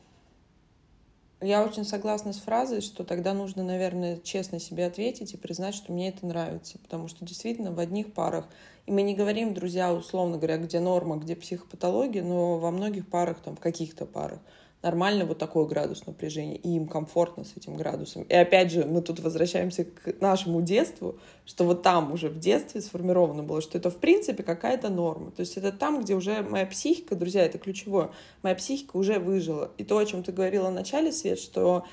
я 1.43 1.63
очень 1.63 1.85
согласна 1.85 2.33
с 2.33 2.37
фразой, 2.37 2.81
что 2.81 3.03
тогда 3.03 3.33
нужно, 3.33 3.63
наверное, 3.63 4.17
честно 4.17 4.59
себе 4.59 4.85
ответить 4.85 5.33
и 5.33 5.37
признать, 5.37 5.75
что 5.75 5.91
мне 5.91 6.09
это 6.09 6.25
нравится. 6.25 6.77
Потому 6.79 7.07
что 7.07 7.25
действительно 7.25 7.71
в 7.71 7.79
одних 7.79 8.13
парах, 8.13 8.45
и 8.85 8.91
мы 8.91 9.01
не 9.01 9.15
говорим, 9.15 9.53
друзья, 9.53 9.93
условно 9.93 10.37
говоря, 10.37 10.57
где 10.57 10.79
норма, 10.79 11.17
где 11.17 11.35
психопатология, 11.35 12.23
но 12.23 12.59
во 12.59 12.71
многих 12.71 13.07
парах, 13.07 13.39
там, 13.39 13.55
в 13.55 13.59
каких-то 13.59 14.05
парах, 14.05 14.39
нормально 14.83 15.25
вот 15.25 15.37
такой 15.37 15.65
градус 15.65 16.05
напряжения, 16.05 16.57
и 16.57 16.75
им 16.75 16.87
комфортно 16.87 17.45
с 17.45 17.55
этим 17.55 17.75
градусом. 17.75 18.23
И 18.23 18.33
опять 18.33 18.71
же, 18.71 18.85
мы 18.85 19.01
тут 19.01 19.21
возвращаемся 19.21 19.85
к 19.85 20.19
нашему 20.21 20.61
детству, 20.61 21.17
что 21.45 21.63
вот 21.63 21.81
там 21.81 22.11
уже 22.11 22.29
в 22.29 22.37
детстве 22.37 22.81
сформировано 22.81 23.43
было, 23.43 23.61
что 23.61 23.77
это 23.77 23.89
в 23.89 23.97
принципе 23.97 24.43
какая-то 24.43 24.89
норма. 24.89 25.31
То 25.31 25.39
есть 25.39 25.57
это 25.57 25.71
там, 25.71 26.01
где 26.01 26.15
уже 26.15 26.43
моя 26.43 26.65
психика, 26.65 27.15
друзья, 27.15 27.45
это 27.45 27.57
ключевое, 27.57 28.11
моя 28.43 28.55
психика 28.55 28.97
уже 28.97 29.19
выжила. 29.19 29.71
И 29.77 29.83
то, 29.85 29.97
о 29.97 30.05
чем 30.05 30.21
ты 30.21 30.33
говорила 30.33 30.69
в 30.69 30.73
начале, 30.73 31.11
Свет, 31.13 31.39
что 31.39 31.85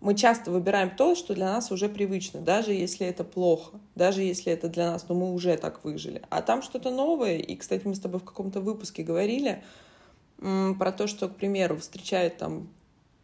мы 0.00 0.14
часто 0.14 0.50
выбираем 0.50 0.94
то, 0.94 1.14
что 1.14 1.34
для 1.34 1.46
нас 1.46 1.72
уже 1.72 1.88
привычно, 1.88 2.40
даже 2.40 2.72
если 2.72 3.06
это 3.06 3.24
плохо, 3.24 3.80
даже 3.94 4.22
если 4.22 4.52
это 4.52 4.68
для 4.68 4.92
нас, 4.92 5.08
но 5.08 5.14
мы 5.14 5.32
уже 5.32 5.56
так 5.56 5.84
выжили. 5.84 6.22
А 6.28 6.42
там 6.42 6.62
что-то 6.62 6.90
новое, 6.90 7.38
и, 7.38 7.56
кстати, 7.56 7.82
мы 7.86 7.94
с 7.94 8.00
тобой 8.00 8.20
в 8.20 8.24
каком-то 8.24 8.60
выпуске 8.60 9.02
говорили, 9.02 9.62
про 10.38 10.92
то, 10.92 11.06
что, 11.06 11.28
к 11.28 11.36
примеру, 11.36 11.76
встречает 11.76 12.38
там 12.38 12.68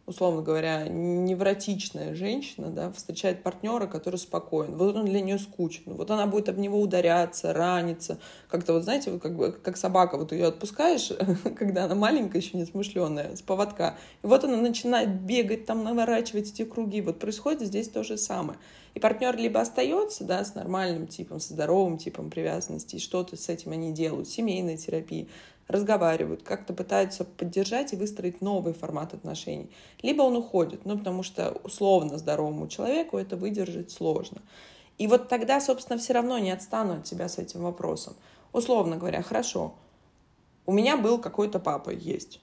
условно 0.05 0.41
говоря, 0.41 0.87
невротичная 0.89 2.13
женщина, 2.13 2.69
да, 2.69 2.91
встречает 2.91 3.41
партнера, 3.41 3.87
который 3.87 4.17
спокоен. 4.17 4.75
Вот 4.75 4.95
он 4.95 5.05
для 5.05 5.21
нее 5.21 5.39
скучен. 5.39 5.93
Вот 5.93 6.11
она 6.11 6.27
будет 6.27 6.49
об 6.49 6.57
него 6.57 6.79
ударяться, 6.81 7.53
раниться. 7.53 8.19
Как-то 8.49 8.73
вот, 8.73 8.83
знаете, 8.83 9.11
вот 9.11 9.21
как, 9.21 9.35
бы, 9.35 9.53
как 9.53 9.77
собака, 9.77 10.17
вот 10.17 10.33
ее 10.33 10.47
отпускаешь, 10.47 11.13
когда 11.57 11.85
она 11.85 11.95
маленькая, 11.95 12.39
еще 12.39 12.57
не 12.57 12.65
смышленая, 12.65 13.35
с 13.35 13.41
поводка. 13.41 13.97
И 14.23 14.27
вот 14.27 14.43
она 14.43 14.57
начинает 14.57 15.21
бегать, 15.21 15.65
там 15.65 15.83
наворачивать 15.85 16.49
эти 16.49 16.65
круги. 16.65 16.99
Вот 16.99 17.19
происходит 17.19 17.61
здесь 17.61 17.87
то 17.87 18.03
же 18.03 18.17
самое. 18.17 18.59
И 18.93 18.99
партнер 18.99 19.35
либо 19.35 19.59
остается, 19.61 20.23
да, 20.23 20.43
с 20.43 20.53
нормальным 20.53 21.07
типом, 21.07 21.39
с 21.39 21.47
здоровым 21.47 21.97
типом 21.97 22.29
привязанности, 22.29 22.97
и 22.97 22.99
что-то 22.99 23.35
с 23.37 23.49
этим 23.49 23.71
они 23.71 23.91
делают, 23.91 24.29
семейная 24.29 24.77
терапия, 24.77 25.25
разговаривают, 25.67 26.43
как-то 26.43 26.73
пытаются 26.73 27.23
поддержать 27.25 27.93
и 27.93 27.95
выстроить 27.95 28.41
новый 28.41 28.73
формат 28.73 29.13
отношений. 29.13 29.69
Либо 30.01 30.21
он 30.21 30.35
уходит, 30.35 30.85
ну, 30.85 30.97
потому 30.97 31.23
что 31.23 31.51
условно 31.63 32.17
здоровому 32.17 32.67
человеку 32.67 33.17
это 33.17 33.35
выдержать 33.35 33.91
сложно. 33.91 34.41
И 34.97 35.07
вот 35.07 35.29
тогда, 35.29 35.59
собственно, 35.59 35.97
все 35.97 36.13
равно 36.13 36.37
не 36.37 36.51
отстану 36.51 36.95
от 36.95 37.03
тебя 37.03 37.27
с 37.27 37.37
этим 37.37 37.63
вопросом. 37.63 38.13
Условно 38.51 38.97
говоря, 38.97 39.21
хорошо, 39.23 39.73
у 40.65 40.71
меня 40.71 40.97
был 40.97 41.17
какой-то 41.17 41.59
папа, 41.59 41.89
есть. 41.89 42.39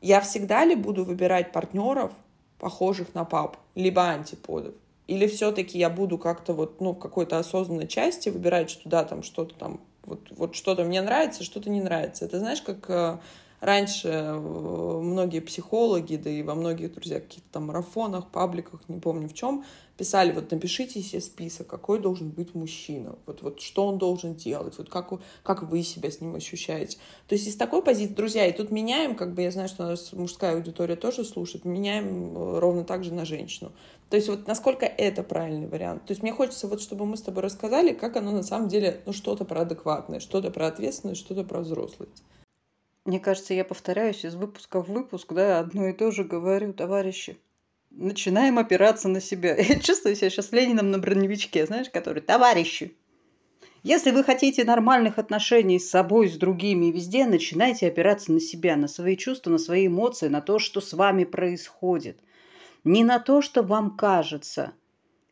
Я 0.00 0.20
всегда 0.20 0.64
ли 0.64 0.74
буду 0.74 1.04
выбирать 1.04 1.52
партнеров, 1.52 2.12
похожих 2.58 3.14
на 3.14 3.24
папу, 3.24 3.58
либо 3.74 4.02
антиподов? 4.02 4.74
Или 5.06 5.28
все-таки 5.28 5.78
я 5.78 5.88
буду 5.88 6.18
как-то 6.18 6.52
вот, 6.52 6.80
ну, 6.80 6.92
в 6.92 6.98
какой-то 6.98 7.38
осознанной 7.38 7.86
части 7.86 8.28
выбирать, 8.28 8.70
что 8.70 8.88
да, 8.88 9.04
там 9.04 9.22
что-то 9.22 9.54
там 9.54 9.80
вот, 10.06 10.28
вот 10.30 10.54
что-то 10.54 10.84
мне 10.84 11.02
нравится, 11.02 11.44
что-то 11.44 11.68
не 11.68 11.80
нравится. 11.80 12.24
Это 12.24 12.38
знаешь, 12.38 12.62
как 12.62 12.88
э, 12.88 13.18
раньше 13.60 14.08
э, 14.08 14.38
многие 14.38 15.40
психологи, 15.40 16.16
да 16.16 16.30
и 16.30 16.42
во 16.42 16.54
многих, 16.54 16.94
друзья, 16.94 17.20
каких-то 17.20 17.48
там 17.52 17.66
марафонах, 17.66 18.30
пабликах, 18.30 18.80
не 18.88 19.00
помню 19.00 19.28
в 19.28 19.34
чем, 19.34 19.64
писали, 19.96 20.32
вот 20.32 20.50
напишите 20.50 21.00
себе 21.02 21.20
список, 21.20 21.66
какой 21.66 21.98
должен 21.98 22.30
быть 22.30 22.54
мужчина, 22.54 23.16
вот, 23.26 23.42
вот 23.42 23.60
что 23.60 23.86
он 23.86 23.98
должен 23.98 24.34
делать, 24.34 24.76
вот 24.78 24.90
как, 24.90 25.12
как 25.42 25.62
вы 25.62 25.82
себя 25.82 26.10
с 26.10 26.20
ним 26.20 26.34
ощущаете. 26.34 26.98
То 27.28 27.34
есть 27.34 27.46
из 27.46 27.56
такой 27.56 27.82
позиции, 27.82 28.12
друзья, 28.12 28.46
и 28.46 28.52
тут 28.52 28.70
меняем, 28.70 29.14
как 29.14 29.34
бы 29.34 29.42
я 29.42 29.50
знаю, 29.50 29.68
что 29.68 29.84
у 29.84 29.86
нас 29.88 30.12
мужская 30.12 30.54
аудитория 30.54 30.96
тоже 30.96 31.24
слушает, 31.24 31.64
меняем 31.64 32.36
э, 32.36 32.58
ровно 32.58 32.84
так 32.84 33.04
же 33.04 33.12
на 33.12 33.24
женщину. 33.24 33.72
То 34.10 34.16
есть 34.16 34.28
вот 34.28 34.46
насколько 34.46 34.86
это 34.86 35.22
правильный 35.22 35.66
вариант. 35.66 36.04
То 36.06 36.12
есть 36.12 36.22
мне 36.22 36.32
хочется 36.32 36.68
вот, 36.68 36.80
чтобы 36.80 37.06
мы 37.06 37.16
с 37.16 37.22
тобой 37.22 37.42
рассказали, 37.42 37.92
как 37.92 38.16
оно 38.16 38.30
на 38.30 38.42
самом 38.42 38.68
деле, 38.68 39.00
ну 39.04 39.12
что-то 39.12 39.44
про 39.44 39.62
адекватное, 39.62 40.20
что-то 40.20 40.50
про 40.50 40.68
ответственность, 40.68 41.20
что-то 41.20 41.42
про 41.42 41.60
взрослость. 41.60 42.22
Мне 43.06 43.20
кажется, 43.20 43.54
я 43.54 43.64
повторяюсь 43.64 44.24
из 44.24 44.34
выпуска 44.34 44.82
в 44.82 44.88
выпуск, 44.88 45.32
да, 45.32 45.60
одно 45.60 45.86
и 45.86 45.92
то 45.92 46.10
же 46.10 46.24
говорю, 46.24 46.72
товарищи. 46.72 47.38
Начинаем 47.90 48.58
опираться 48.58 49.06
на 49.08 49.20
себя. 49.20 49.54
Я 49.56 49.78
чувствую 49.78 50.16
себя 50.16 50.28
сейчас 50.28 50.50
Лениным 50.50 50.90
на 50.90 50.98
броневичке, 50.98 51.64
знаешь, 51.66 51.88
который 51.88 52.20
«Товарищи, 52.20 52.96
если 53.84 54.10
вы 54.10 54.24
хотите 54.24 54.64
нормальных 54.64 55.20
отношений 55.20 55.78
с 55.78 55.88
собой, 55.88 56.28
с 56.28 56.36
другими 56.36 56.86
и 56.86 56.92
везде, 56.92 57.26
начинайте 57.26 57.86
опираться 57.86 58.32
на 58.32 58.40
себя, 58.40 58.74
на 58.74 58.88
свои 58.88 59.16
чувства, 59.16 59.50
на 59.50 59.58
свои 59.58 59.86
эмоции, 59.86 60.26
на 60.26 60.40
то, 60.40 60.58
что 60.58 60.80
с 60.80 60.92
вами 60.92 61.22
происходит. 61.22 62.18
Не 62.82 63.04
на 63.04 63.20
то, 63.20 63.40
что 63.40 63.62
вам 63.62 63.96
кажется, 63.96 64.72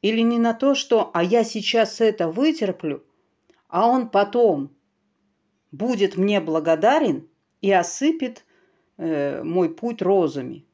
или 0.01 0.21
не 0.21 0.39
на 0.39 0.55
то, 0.55 0.77
что 0.77 1.11
«а 1.13 1.25
я 1.25 1.43
сейчас 1.43 2.01
это 2.01 2.29
вытерплю», 2.29 3.03
а 3.67 3.89
он 3.89 4.09
потом 4.09 4.71
будет 5.73 6.17
мне 6.17 6.41
благодарен 6.41 7.29
и 7.65 7.73
осыпет 7.73 8.45
э, 8.99 9.43
мой 9.43 9.75
путь 9.75 10.03
розами. 10.03 10.67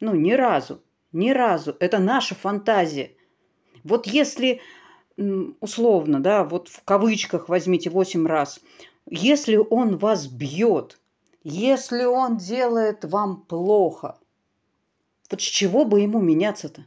Ну, 0.00 0.14
ни 0.14 0.32
разу, 0.32 0.80
ни 1.12 1.28
разу. 1.32 1.76
Это 1.80 1.98
наша 1.98 2.34
фантазия. 2.34 3.10
Вот 3.84 4.06
если 4.06 4.62
условно, 5.60 6.20
да, 6.20 6.44
вот 6.44 6.68
в 6.68 6.82
кавычках 6.84 7.50
возьмите 7.50 7.90
8 7.90 8.26
раз, 8.26 8.60
если 9.04 9.56
он 9.56 9.98
вас 9.98 10.28
бьет, 10.28 10.98
если 11.44 12.04
он 12.04 12.38
делает 12.38 13.04
вам 13.04 13.42
плохо, 13.42 14.18
вот 15.30 15.42
с 15.42 15.44
чего 15.44 15.84
бы 15.84 16.00
ему 16.00 16.22
меняться-то? 16.22 16.86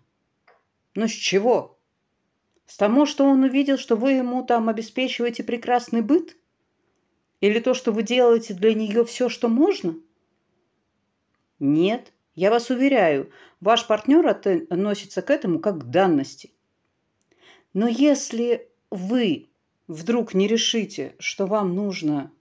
Ну, 0.96 1.08
с 1.08 1.12
чего? 1.12 1.78
С 2.66 2.76
того, 2.78 3.06
что 3.06 3.26
он 3.26 3.44
увидел, 3.44 3.78
что 3.78 3.96
вы 3.96 4.14
ему 4.14 4.44
там 4.44 4.68
обеспечиваете 4.68 5.44
прекрасный 5.44 6.02
быт? 6.02 6.36
Или 7.42 7.60
то, 7.60 7.74
что 7.74 7.92
вы 7.92 8.04
делаете 8.04 8.54
для 8.54 8.74
нее 8.74 9.04
все, 9.06 9.30
что 9.30 9.48
можно? 9.48 9.96
Нет, 11.60 12.14
я 12.34 12.50
вас 12.50 12.70
уверяю, 12.70 13.32
ваш 13.62 13.88
партнер 13.88 14.28
относится 14.28 15.22
к 15.22 15.30
этому 15.30 15.60
как 15.60 15.80
к 15.80 15.84
данности. 15.86 16.52
Но 17.74 17.88
если 17.88 18.70
вы 18.90 19.50
вдруг 19.88 20.34
не 20.34 20.48
решите, 20.48 21.16
что 21.20 21.46
вам 21.46 21.76
нужно 21.76 22.32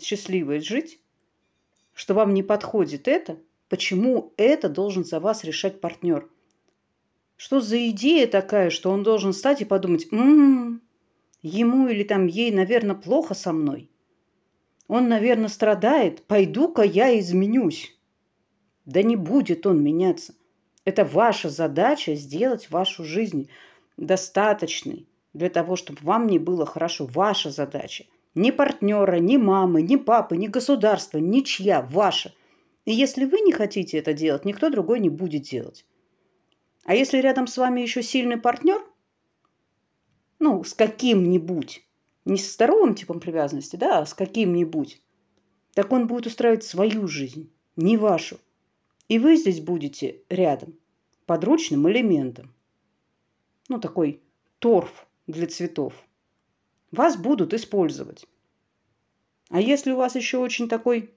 счастливо 0.00 0.60
жить, 0.60 1.00
что 1.94 2.14
вам 2.14 2.34
не 2.34 2.42
подходит 2.42 3.08
это, 3.08 3.38
почему 3.68 4.32
это 4.36 4.68
должен 4.68 5.04
за 5.04 5.20
вас 5.20 5.44
решать 5.44 5.80
партнер? 5.80 6.28
Что 7.36 7.60
за 7.60 7.88
идея 7.90 8.26
такая, 8.26 8.70
что 8.70 8.90
он 8.90 9.02
должен 9.02 9.32
стать 9.32 9.60
и 9.60 9.64
подумать, 9.64 10.06
м-м, 10.12 10.82
ему 11.42 11.88
или 11.88 12.02
там 12.02 12.26
ей, 12.26 12.50
наверное, 12.50 12.96
плохо 12.96 13.34
со 13.34 13.52
мной. 13.52 13.90
Он, 14.88 15.08
наверное, 15.08 15.48
страдает, 15.48 16.24
пойду-ка 16.26 16.82
я 16.82 17.18
изменюсь. 17.18 17.96
Да 18.84 19.02
не 19.02 19.16
будет 19.16 19.66
он 19.66 19.82
меняться. 19.82 20.34
Это 20.84 21.04
ваша 21.04 21.50
задача 21.50 22.14
сделать 22.14 22.70
вашу 22.70 23.04
жизнь 23.04 23.48
достаточной 23.96 25.08
для 25.32 25.50
того, 25.50 25.74
чтобы 25.74 25.98
вам 26.02 26.28
не 26.28 26.38
было 26.38 26.64
хорошо. 26.64 27.06
Ваша 27.06 27.50
задача. 27.50 28.04
Ни 28.34 28.50
партнера, 28.50 29.16
ни 29.16 29.36
мамы, 29.36 29.82
ни 29.82 29.96
папы, 29.96 30.36
ни 30.36 30.46
государства, 30.46 31.18
ничья, 31.18 31.82
ваша. 31.82 32.32
И 32.84 32.92
если 32.92 33.24
вы 33.24 33.40
не 33.40 33.52
хотите 33.52 33.98
это 33.98 34.12
делать, 34.12 34.44
никто 34.44 34.70
другой 34.70 35.00
не 35.00 35.10
будет 35.10 35.42
делать. 35.42 35.84
А 36.84 36.94
если 36.94 37.18
рядом 37.18 37.48
с 37.48 37.56
вами 37.56 37.80
еще 37.80 38.02
сильный 38.02 38.36
партнер, 38.36 38.80
ну, 40.38 40.62
с 40.62 40.74
каким-нибудь, 40.74 41.85
не 42.26 42.36
с 42.36 42.52
здоровым 42.52 42.94
типом 42.94 43.20
привязанности, 43.20 43.76
да, 43.76 44.00
а 44.00 44.06
с 44.06 44.12
каким-нибудь, 44.12 45.00
так 45.72 45.92
он 45.92 46.06
будет 46.06 46.26
устраивать 46.26 46.64
свою 46.64 47.06
жизнь, 47.06 47.50
не 47.76 47.96
вашу. 47.96 48.38
И 49.08 49.18
вы 49.18 49.36
здесь 49.36 49.60
будете 49.60 50.22
рядом, 50.28 50.76
подручным 51.24 51.88
элементом. 51.88 52.52
Ну, 53.68 53.78
такой 53.78 54.20
торф 54.58 55.06
для 55.28 55.46
цветов. 55.46 55.94
Вас 56.90 57.16
будут 57.16 57.54
использовать. 57.54 58.26
А 59.48 59.60
если 59.60 59.92
у 59.92 59.96
вас 59.96 60.16
еще 60.16 60.38
очень 60.38 60.68
такой 60.68 61.14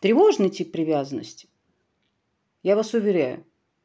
тревожный 0.00 0.50
тип 0.50 0.72
привязанности, 0.72 1.48
я 2.64 2.74
вас 2.74 2.92
уверяю, 2.92 3.44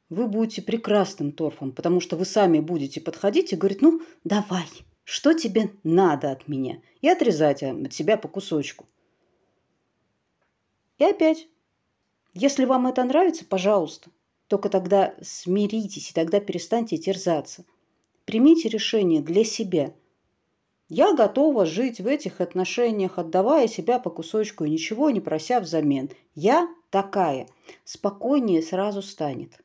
вы 0.09 0.27
будете 0.27 0.63
прекрасным 0.63 1.31
торфом, 1.31 1.71
потому 1.71 1.99
что 1.99 2.15
вы 2.17 2.25
сами 2.25 2.59
будете 2.59 2.99
подходить 2.99 3.53
и 3.53 3.55
говорить, 3.55 3.83
ну, 3.83 4.01
давай, 4.23 4.65
что 5.09 5.33
тебе 5.33 5.71
надо 5.83 6.29
от 6.29 6.47
меня? 6.47 6.83
И 7.01 7.09
отрезать 7.09 7.63
от 7.63 7.91
себя 7.91 8.15
по 8.15 8.27
кусочку. 8.27 8.85
И 10.99 11.03
опять, 11.03 11.47
если 12.35 12.65
вам 12.65 12.85
это 12.85 13.03
нравится, 13.03 13.43
пожалуйста, 13.43 14.11
только 14.47 14.69
тогда 14.69 15.15
смиритесь 15.19 16.11
и 16.11 16.13
тогда 16.13 16.39
перестаньте 16.39 16.97
терзаться. 16.99 17.65
Примите 18.25 18.69
решение 18.69 19.23
для 19.23 19.43
себя. 19.43 19.95
Я 20.89 21.15
готова 21.15 21.65
жить 21.65 21.99
в 21.99 22.05
этих 22.05 22.39
отношениях, 22.39 23.17
отдавая 23.17 23.67
себя 23.67 23.97
по 23.97 24.11
кусочку 24.11 24.63
и 24.63 24.69
ничего 24.69 25.09
не 25.09 25.21
прося 25.21 25.59
взамен. 25.59 26.11
Я 26.35 26.71
такая. 26.91 27.47
Спокойнее 27.83 28.61
сразу 28.61 29.01
станет 29.01 29.59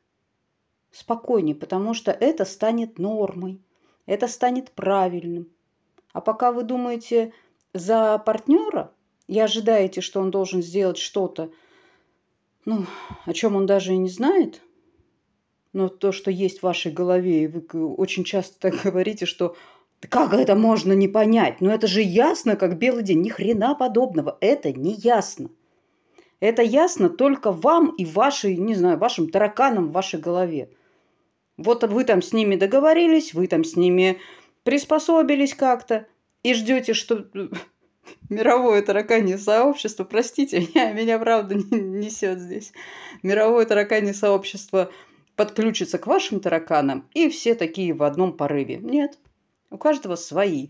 спокойнее, 0.91 1.55
потому 1.55 1.93
что 1.93 2.11
это 2.11 2.45
станет 2.45 2.97
нормой, 2.99 3.59
это 4.05 4.27
станет 4.27 4.71
правильным. 4.71 5.47
А 6.13 6.21
пока 6.21 6.51
вы 6.51 6.63
думаете 6.63 7.33
за 7.73 8.17
партнера 8.19 8.91
и 9.27 9.39
ожидаете, 9.39 10.01
что 10.01 10.21
он 10.21 10.31
должен 10.31 10.61
сделать 10.61 10.97
что-то, 10.97 11.51
ну, 12.63 12.85
о 13.25 13.33
чем 13.33 13.55
он 13.55 13.65
даже 13.65 13.93
и 13.93 13.97
не 13.97 14.09
знает, 14.09 14.61
но 15.73 15.89
то, 15.89 16.11
что 16.11 16.31
есть 16.31 16.59
в 16.59 16.63
вашей 16.63 16.91
голове, 16.91 17.43
и 17.43 17.47
вы 17.47 17.63
очень 17.95 18.23
часто 18.23 18.59
так 18.59 18.81
говорите, 18.83 19.25
что 19.25 19.55
как 20.09 20.33
это 20.33 20.55
можно 20.55 20.93
не 20.93 21.07
понять? 21.07 21.61
Ну 21.61 21.69
это 21.69 21.87
же 21.87 22.01
ясно, 22.01 22.55
как 22.55 22.77
белый 22.77 23.03
день. 23.03 23.21
Ни 23.21 23.29
хрена 23.29 23.75
подобного. 23.75 24.37
Это 24.39 24.71
не 24.71 24.93
ясно. 24.93 25.49
Это 26.39 26.61
ясно 26.61 27.09
только 27.09 27.51
вам 27.51 27.89
и 27.89 28.05
вашей, 28.05 28.57
не 28.57 28.75
знаю, 28.75 28.97
вашим 28.97 29.29
тараканам 29.29 29.87
в 29.87 29.93
вашей 29.93 30.19
голове. 30.19 30.69
Вот 31.57 31.83
вы 31.83 32.03
там 32.03 32.21
с 32.21 32.33
ними 32.33 32.55
договорились, 32.55 33.33
вы 33.33 33.47
там 33.47 33.63
с 33.63 33.75
ними 33.75 34.19
приспособились 34.63 35.53
как-то 35.53 36.07
и 36.43 36.53
ждете, 36.53 36.93
что 36.93 37.27
мировое 38.29 38.81
тараканье 38.81 39.37
сообщество, 39.37 40.03
простите, 40.03 40.59
меня, 40.59 40.91
меня 40.93 41.19
правда 41.19 41.55
несет 41.55 42.39
здесь, 42.39 42.73
мировое 43.23 43.65
тараканье 43.65 44.13
сообщество 44.13 44.91
подключится 45.35 45.97
к 45.97 46.07
вашим 46.07 46.39
тараканам, 46.39 47.09
и 47.13 47.29
все 47.29 47.55
такие 47.55 47.93
в 47.93 48.03
одном 48.03 48.35
порыве. 48.35 48.77
Нет, 48.77 49.17
у 49.69 49.77
каждого 49.77 50.15
свои. 50.15 50.69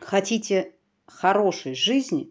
Хотите 0.00 0.72
хорошей 1.06 1.74
жизни, 1.74 2.30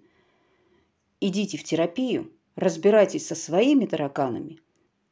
идите 1.22 1.58
в 1.58 1.64
терапию, 1.64 2.32
разбирайтесь 2.56 3.28
со 3.28 3.36
своими 3.36 3.86
тараканами, 3.86 4.60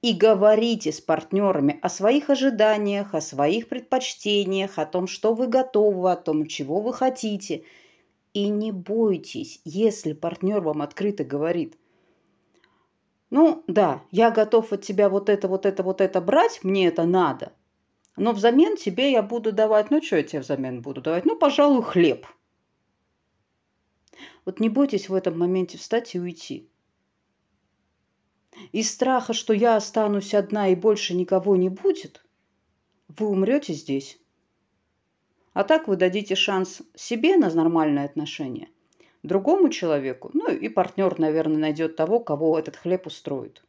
и 0.02 0.14
говорите 0.14 0.92
с 0.92 1.00
партнерами 1.00 1.80
о 1.82 1.90
своих 1.90 2.30
ожиданиях, 2.30 3.14
о 3.14 3.22
своих 3.22 3.70
предпочтениях, 3.70 4.80
о 4.80 4.86
том, 4.86 5.08
что 5.08 5.34
вы 5.34 5.48
готовы, 5.48 6.12
о 6.12 6.16
том, 6.16 6.48
чего 6.48 6.82
вы 6.82 6.94
хотите. 6.94 7.64
И 8.34 8.48
не 8.48 8.72
бойтесь, 8.72 9.62
если 9.66 10.14
партнер 10.14 10.62
вам 10.62 10.82
открыто 10.82 11.24
говорит, 11.24 11.78
ну 13.30 13.64
да, 13.68 14.04
я 14.12 14.32
готов 14.32 14.74
от 14.74 14.82
тебя 14.82 15.10
вот 15.10 15.30
это, 15.30 15.48
вот 15.48 15.66
это, 15.66 15.84
вот 15.84 16.02
это 16.02 16.22
брать, 16.22 16.64
мне 16.64 16.88
это 16.88 17.04
надо, 17.06 17.52
но 18.16 18.32
взамен 18.32 18.78
тебе 18.78 19.12
я 19.12 19.22
буду 19.22 19.52
давать, 19.52 19.92
ну 19.92 20.02
что 20.02 20.18
я 20.18 20.24
тебе 20.24 20.42
взамен 20.42 20.82
буду 20.82 21.02
давать? 21.02 21.26
Ну, 21.26 21.38
пожалуй, 21.38 21.84
хлеб. 21.84 22.26
Вот 24.46 24.60
не 24.60 24.70
бойтесь 24.70 25.10
в 25.10 25.14
этом 25.14 25.38
моменте 25.38 25.78
встать 25.78 26.16
и 26.16 26.20
уйти. 26.20 26.71
Из 28.72 28.92
страха, 28.92 29.34
что 29.34 29.54
я 29.54 29.76
останусь 29.76 30.34
одна 30.34 30.70
и 30.70 30.76
больше 30.76 31.14
никого 31.14 31.56
не 31.56 31.70
будет, 31.70 32.24
вы 33.08 33.28
умрете 33.28 33.74
здесь. 33.74 34.20
А 35.54 35.64
так 35.64 35.88
вы 35.88 35.98
дадите 35.98 36.36
шанс 36.36 36.82
себе 36.96 37.36
на 37.38 37.54
нормальные 37.54 38.06
отношения, 38.06 38.70
другому 39.24 39.70
человеку, 39.70 40.30
ну 40.34 40.50
и 40.50 40.70
партнер, 40.70 41.20
наверное, 41.20 41.58
найдет 41.58 41.96
того, 41.96 42.20
кого 42.20 42.58
этот 42.58 42.78
хлеб 42.78 43.08
устроит. 43.08 43.64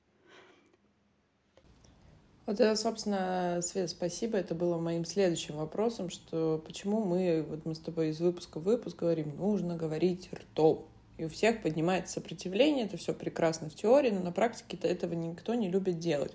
Вот 2.46 2.60
это, 2.60 2.74
собственно, 2.76 3.60
Свет, 3.62 3.88
спасибо. 3.88 4.36
Это 4.36 4.54
было 4.54 4.76
моим 4.76 5.04
следующим 5.04 5.56
вопросом, 5.56 6.10
что 6.10 6.60
почему 6.66 7.04
мы, 7.04 7.44
вот 7.48 7.64
мы 7.64 7.74
с 7.74 7.78
тобой 7.78 8.08
из 8.08 8.20
выпуска 8.20 8.58
в 8.58 8.64
выпуск 8.64 8.98
говорим, 8.98 9.36
нужно 9.36 9.76
говорить 9.76 10.28
ртом 10.32 10.88
и 11.22 11.24
у 11.24 11.28
всех 11.28 11.62
поднимается 11.62 12.14
сопротивление, 12.14 12.86
это 12.86 12.96
все 12.96 13.14
прекрасно 13.14 13.70
в 13.70 13.74
теории, 13.76 14.10
но 14.10 14.20
на 14.20 14.32
практике-то 14.32 14.88
этого 14.88 15.14
никто 15.14 15.54
не 15.54 15.68
любит 15.68 16.00
делать. 16.00 16.32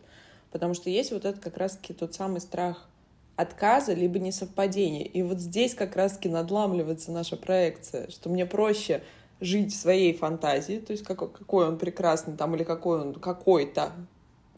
Потому 0.49 0.73
что 0.73 0.89
есть 0.89 1.11
вот 1.11 1.25
этот 1.25 1.43
как 1.43 1.57
раз-таки 1.57 1.93
тот 1.93 2.15
самый 2.15 2.39
страх 2.39 2.87
отказа, 3.35 3.93
либо 3.93 4.17
несовпадения. 4.17 5.03
И 5.03 5.21
вот 5.23 5.39
здесь 5.39 5.75
как 5.75 5.97
раз-таки 5.97 6.29
надламливается 6.29 7.11
наша 7.11 7.35
проекция, 7.35 8.09
что 8.09 8.29
мне 8.29 8.45
проще 8.45 9.03
жить 9.41 9.73
в 9.73 9.77
своей 9.77 10.13
фантазии, 10.13 10.79
то 10.79 10.93
есть 10.93 11.03
какой, 11.03 11.29
какой 11.29 11.67
он 11.67 11.77
прекрасный 11.77 12.37
там, 12.37 12.55
или 12.55 12.63
какой 12.63 13.01
он 13.01 13.13
какой-то, 13.13 13.91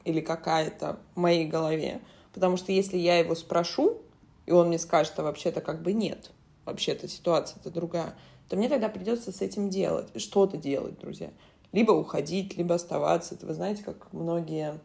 или 0.05 0.21
какая-то 0.21 0.99
в 1.15 1.19
моей 1.19 1.47
голове. 1.47 2.01
Потому 2.35 2.55
что 2.55 2.71
если 2.71 2.97
я 2.97 3.17
его 3.17 3.33
спрошу, 3.33 3.97
и 4.45 4.51
он 4.51 4.67
мне 4.67 4.77
скажет, 4.77 5.13
а 5.17 5.23
вообще-то 5.23 5.59
как 5.61 5.81
бы 5.81 5.91
нет, 5.91 6.29
вообще-то 6.65 7.07
ситуация-то 7.07 7.71
другая, 7.71 8.13
то 8.49 8.57
мне 8.57 8.67
тогда 8.67 8.89
придется 8.89 9.31
с 9.31 9.41
этим 9.41 9.69
делать, 9.69 10.09
что-то 10.19 10.57
делать, 10.57 10.99
друзья. 10.99 11.31
Либо 11.71 11.91
уходить, 11.91 12.57
либо 12.57 12.75
оставаться. 12.75 13.35
Это 13.35 13.45
вы 13.45 13.53
знаете, 13.53 13.83
как 13.83 14.11
многие 14.11 14.79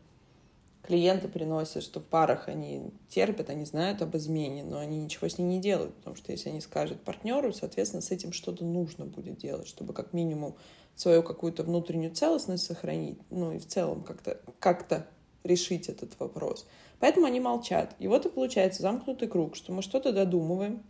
клиенты 0.83 1.29
приносят, 1.29 1.83
что 1.83 2.01
в 2.01 2.05
парах 2.05 2.49
они 2.49 2.91
терпят, 3.09 3.49
они 3.49 3.65
знают 3.65 4.03
об 4.03 4.15
измене, 4.17 4.65
но 4.65 4.79
они 4.79 4.99
ничего 4.99 5.29
с 5.29 5.39
ней 5.39 5.45
не 5.45 5.61
делают, 5.61 5.95
потому 5.95 6.15
что 6.15 6.31
если 6.31 6.51
они 6.51 6.61
скажут 6.61 7.01
партнеру, 7.01 7.55
соответственно, 7.55 8.03
с 8.03 8.11
этим 8.11 8.33
что-то 8.33 8.67
нужно 8.67 9.07
будет 9.07 9.39
делать, 9.39 9.67
чтобы 9.67 9.95
как 9.95 10.13
минимум 10.13 10.55
свою 10.95 11.23
какую-то 11.23 11.63
внутреннюю 11.63 12.15
целостность 12.15 12.67
сохранить, 12.67 13.19
ну 13.31 13.53
и 13.53 13.59
в 13.59 13.67
целом 13.67 14.03
как-то 14.03 14.39
как 14.59 15.09
решить 15.43 15.89
этот 15.89 16.19
вопрос. 16.19 16.67
Поэтому 17.01 17.27
они 17.27 17.41
молчат. 17.41 17.95
И 17.99 18.09
вот 18.09 18.27
и 18.27 18.31
получается 18.31 18.83
замкнутый 18.83 19.29
круг, 19.29 19.57
что 19.57 19.73
мы 19.73 19.83
что-то 19.83 20.13
додумываем, 20.13 20.83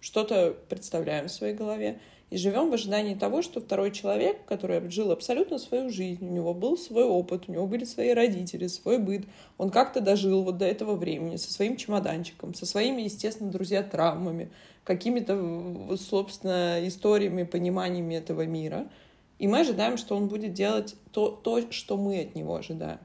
что-то 0.00 0.56
представляем 0.68 1.28
в 1.28 1.32
своей 1.32 1.54
голове 1.54 2.00
и 2.30 2.36
живем 2.36 2.70
в 2.70 2.74
ожидании 2.74 3.14
того, 3.14 3.42
что 3.42 3.60
второй 3.60 3.90
человек, 3.90 4.44
который 4.46 4.88
жил 4.90 5.10
абсолютно 5.10 5.58
свою 5.58 5.90
жизнь, 5.90 6.24
у 6.26 6.30
него 6.32 6.54
был 6.54 6.78
свой 6.78 7.04
опыт, 7.04 7.44
у 7.48 7.52
него 7.52 7.66
были 7.66 7.84
свои 7.84 8.12
родители, 8.12 8.68
свой 8.68 8.98
быт, 8.98 9.24
он 9.58 9.70
как-то 9.70 10.00
дожил 10.00 10.42
вот 10.42 10.56
до 10.56 10.64
этого 10.64 10.94
времени 10.94 11.36
со 11.36 11.52
своим 11.52 11.76
чемоданчиком, 11.76 12.54
со 12.54 12.66
своими, 12.66 13.02
естественно, 13.02 13.50
друзья, 13.50 13.82
травмами, 13.82 14.50
какими-то, 14.84 15.96
собственно, 15.96 16.86
историями, 16.86 17.42
пониманиями 17.42 18.14
этого 18.14 18.46
мира. 18.46 18.88
И 19.40 19.48
мы 19.48 19.60
ожидаем, 19.60 19.96
что 19.96 20.16
он 20.16 20.28
будет 20.28 20.52
делать 20.52 20.94
то, 21.12 21.30
то 21.30 21.72
что 21.72 21.96
мы 21.96 22.20
от 22.20 22.34
него 22.36 22.54
ожидаем. 22.54 23.00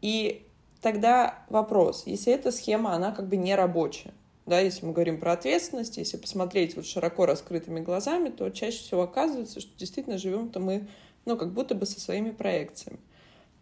И 0.00 0.46
тогда 0.80 1.44
вопрос, 1.50 2.04
если 2.06 2.32
эта 2.32 2.50
схема, 2.50 2.94
она 2.94 3.12
как 3.12 3.28
бы 3.28 3.36
не 3.36 3.54
рабочая, 3.54 4.12
да, 4.46 4.60
если 4.60 4.84
мы 4.84 4.92
говорим 4.92 5.20
про 5.20 5.32
ответственность, 5.32 5.96
если 5.96 6.16
посмотреть 6.16 6.76
вот 6.76 6.86
широко 6.86 7.26
раскрытыми 7.26 7.80
глазами, 7.80 8.28
то 8.30 8.50
чаще 8.50 8.78
всего 8.78 9.02
оказывается, 9.02 9.60
что 9.60 9.70
действительно 9.78 10.18
живем-то 10.18 10.60
мы 10.60 10.88
ну, 11.24 11.36
как 11.36 11.52
будто 11.52 11.74
бы 11.74 11.86
со 11.86 12.00
своими 12.00 12.30
проекциями, 12.30 12.98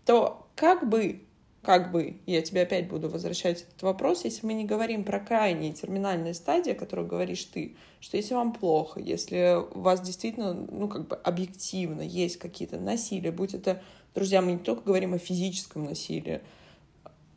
то 0.04 0.46
как 0.54 0.88
бы 0.88 1.20
как 1.62 1.92
бы, 1.92 2.16
я 2.24 2.40
тебе 2.40 2.62
опять 2.62 2.88
буду 2.88 3.10
возвращать 3.10 3.62
этот 3.62 3.82
вопрос, 3.82 4.24
если 4.24 4.46
мы 4.46 4.54
не 4.54 4.64
говорим 4.64 5.04
про 5.04 5.20
крайние 5.20 5.74
терминальные 5.74 6.32
стадии, 6.32 6.72
о 6.72 6.74
которых 6.74 7.06
говоришь 7.06 7.44
ты, 7.44 7.76
что 8.00 8.16
если 8.16 8.32
вам 8.32 8.54
плохо, 8.54 8.98
если 8.98 9.58
у 9.74 9.80
вас 9.80 10.00
действительно, 10.00 10.54
ну, 10.54 10.88
как 10.88 11.06
бы 11.06 11.16
объективно 11.16 12.00
есть 12.00 12.38
какие-то 12.38 12.78
насилия, 12.78 13.30
будь 13.30 13.52
это, 13.52 13.82
друзья, 14.14 14.40
мы 14.40 14.52
не 14.52 14.58
только 14.58 14.84
говорим 14.84 15.12
о 15.12 15.18
физическом 15.18 15.84
насилии, 15.84 16.40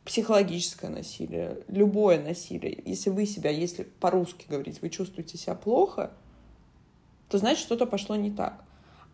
психологическое 0.04 0.90
насилие, 0.90 1.62
любое 1.68 2.22
насилие, 2.22 2.82
если 2.84 3.10
вы 3.10 3.26
себя, 3.26 3.50
если 3.50 3.84
по-русски 3.84 4.46
говорить, 4.48 4.82
вы 4.82 4.90
чувствуете 4.90 5.38
себя 5.38 5.54
плохо, 5.54 6.12
то 7.28 7.38
значит 7.38 7.64
что-то 7.64 7.86
пошло 7.86 8.14
не 8.16 8.30
так. 8.30 8.64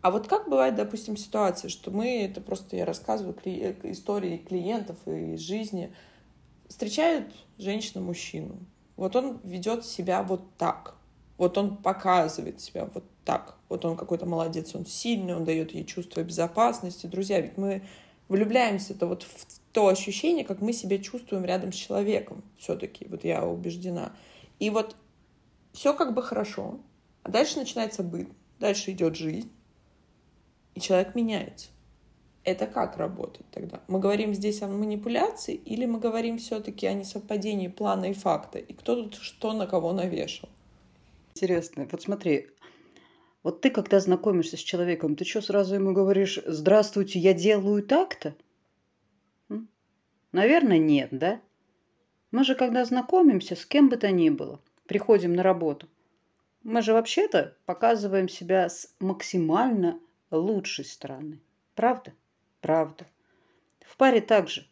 А 0.01 0.11
вот 0.11 0.27
как 0.27 0.49
бывает, 0.49 0.75
допустим, 0.75 1.15
ситуация, 1.15 1.69
что 1.69 1.91
мы, 1.91 2.23
это 2.23 2.41
просто 2.41 2.75
я 2.75 2.85
рассказываю 2.85 3.35
кли- 3.35 3.77
истории 3.91 4.37
клиентов 4.37 4.97
и 5.05 5.35
из 5.35 5.41
жизни, 5.41 5.93
встречают 6.67 7.27
женщина 7.57 8.01
мужчину. 8.01 8.57
Вот 8.95 9.15
он 9.15 9.39
ведет 9.43 9.85
себя 9.85 10.23
вот 10.23 10.41
так. 10.57 10.95
Вот 11.37 11.57
он 11.57 11.77
показывает 11.77 12.61
себя 12.61 12.89
вот 12.93 13.03
так. 13.25 13.57
Вот 13.69 13.85
он 13.85 13.95
какой-то 13.95 14.25
молодец, 14.25 14.75
он 14.75 14.85
сильный, 14.85 15.35
он 15.35 15.45
дает 15.45 15.73
ей 15.73 15.85
чувство 15.85 16.21
безопасности. 16.23 17.07
Друзья, 17.07 17.39
ведь 17.39 17.57
мы 17.57 17.83
влюбляемся 18.31 18.93
это 18.93 19.07
вот 19.07 19.23
в 19.23 19.45
то 19.73 19.87
ощущение, 19.87 20.45
как 20.45 20.61
мы 20.61 20.73
себя 20.73 20.97
чувствуем 20.97 21.45
рядом 21.45 21.71
с 21.71 21.75
человеком 21.75 22.43
все-таки. 22.57 23.05
Вот 23.09 23.23
я 23.23 23.45
убеждена. 23.45 24.13
И 24.59 24.69
вот 24.69 24.95
все 25.73 25.93
как 25.93 26.13
бы 26.13 26.23
хорошо. 26.23 26.79
А 27.23 27.29
дальше 27.29 27.59
начинается 27.59 28.03
быт. 28.03 28.29
Дальше 28.59 28.91
идет 28.91 29.15
жизнь 29.15 29.51
и 30.75 30.79
человек 30.79 31.15
меняется. 31.15 31.67
Это 32.43 32.65
как 32.65 32.97
работает 32.97 33.45
тогда? 33.51 33.81
Мы 33.87 33.99
говорим 33.99 34.33
здесь 34.33 34.61
о 34.61 34.67
манипуляции 34.67 35.53
или 35.53 35.85
мы 35.85 35.99
говорим 35.99 36.37
все-таки 36.39 36.87
о 36.87 36.93
несовпадении 36.93 37.67
плана 37.67 38.05
и 38.05 38.13
факта? 38.13 38.57
И 38.57 38.73
кто 38.73 38.95
тут 38.95 39.15
что 39.15 39.53
на 39.53 39.67
кого 39.67 39.93
навешал? 39.93 40.49
Интересно. 41.35 41.87
Вот 41.91 42.01
смотри, 42.01 42.47
вот 43.43 43.61
ты, 43.61 43.69
когда 43.69 43.99
знакомишься 43.99 44.57
с 44.57 44.61
человеком, 44.61 45.15
ты 45.15 45.25
что 45.25 45.41
сразу 45.41 45.75
ему 45.75 45.93
говоришь 45.93 46.39
«Здравствуйте, 46.45 47.19
я 47.19 47.33
делаю 47.33 47.83
так-то»? 47.83 48.35
Наверное, 50.31 50.77
нет, 50.77 51.09
да? 51.11 51.41
Мы 52.31 52.43
же, 52.45 52.55
когда 52.55 52.85
знакомимся 52.85 53.55
с 53.55 53.65
кем 53.65 53.89
бы 53.89 53.97
то 53.97 54.09
ни 54.11 54.29
было, 54.29 54.61
приходим 54.87 55.33
на 55.33 55.43
работу, 55.43 55.89
мы 56.63 56.81
же 56.81 56.93
вообще-то 56.93 57.57
показываем 57.65 58.29
себя 58.29 58.69
с 58.69 58.93
максимально 58.99 59.99
лучшей 60.29 60.85
стороны. 60.85 61.41
Правда? 61.75 62.13
Правда. 62.61 63.07
В 63.85 63.97
паре 63.97 64.21
также. 64.21 64.67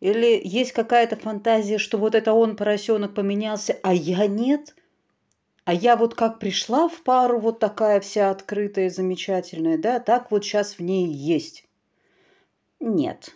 Или 0.00 0.40
есть 0.44 0.72
какая-то 0.72 1.16
фантазия, 1.16 1.78
что 1.78 1.96
вот 1.96 2.14
это 2.14 2.32
он, 2.34 2.56
поросенок, 2.56 3.14
поменялся, 3.14 3.78
а 3.82 3.94
я 3.94 4.26
нет? 4.26 4.74
А 5.66 5.74
я 5.74 5.96
вот 5.96 6.14
как 6.14 6.38
пришла 6.38 6.88
в 6.88 7.02
пару, 7.02 7.40
вот 7.40 7.58
такая 7.58 7.98
вся 7.98 8.30
открытая, 8.30 8.88
замечательная, 8.88 9.76
да, 9.76 9.98
так 9.98 10.30
вот 10.30 10.44
сейчас 10.44 10.78
в 10.78 10.80
ней 10.80 11.08
есть. 11.08 11.66
Нет, 12.78 13.34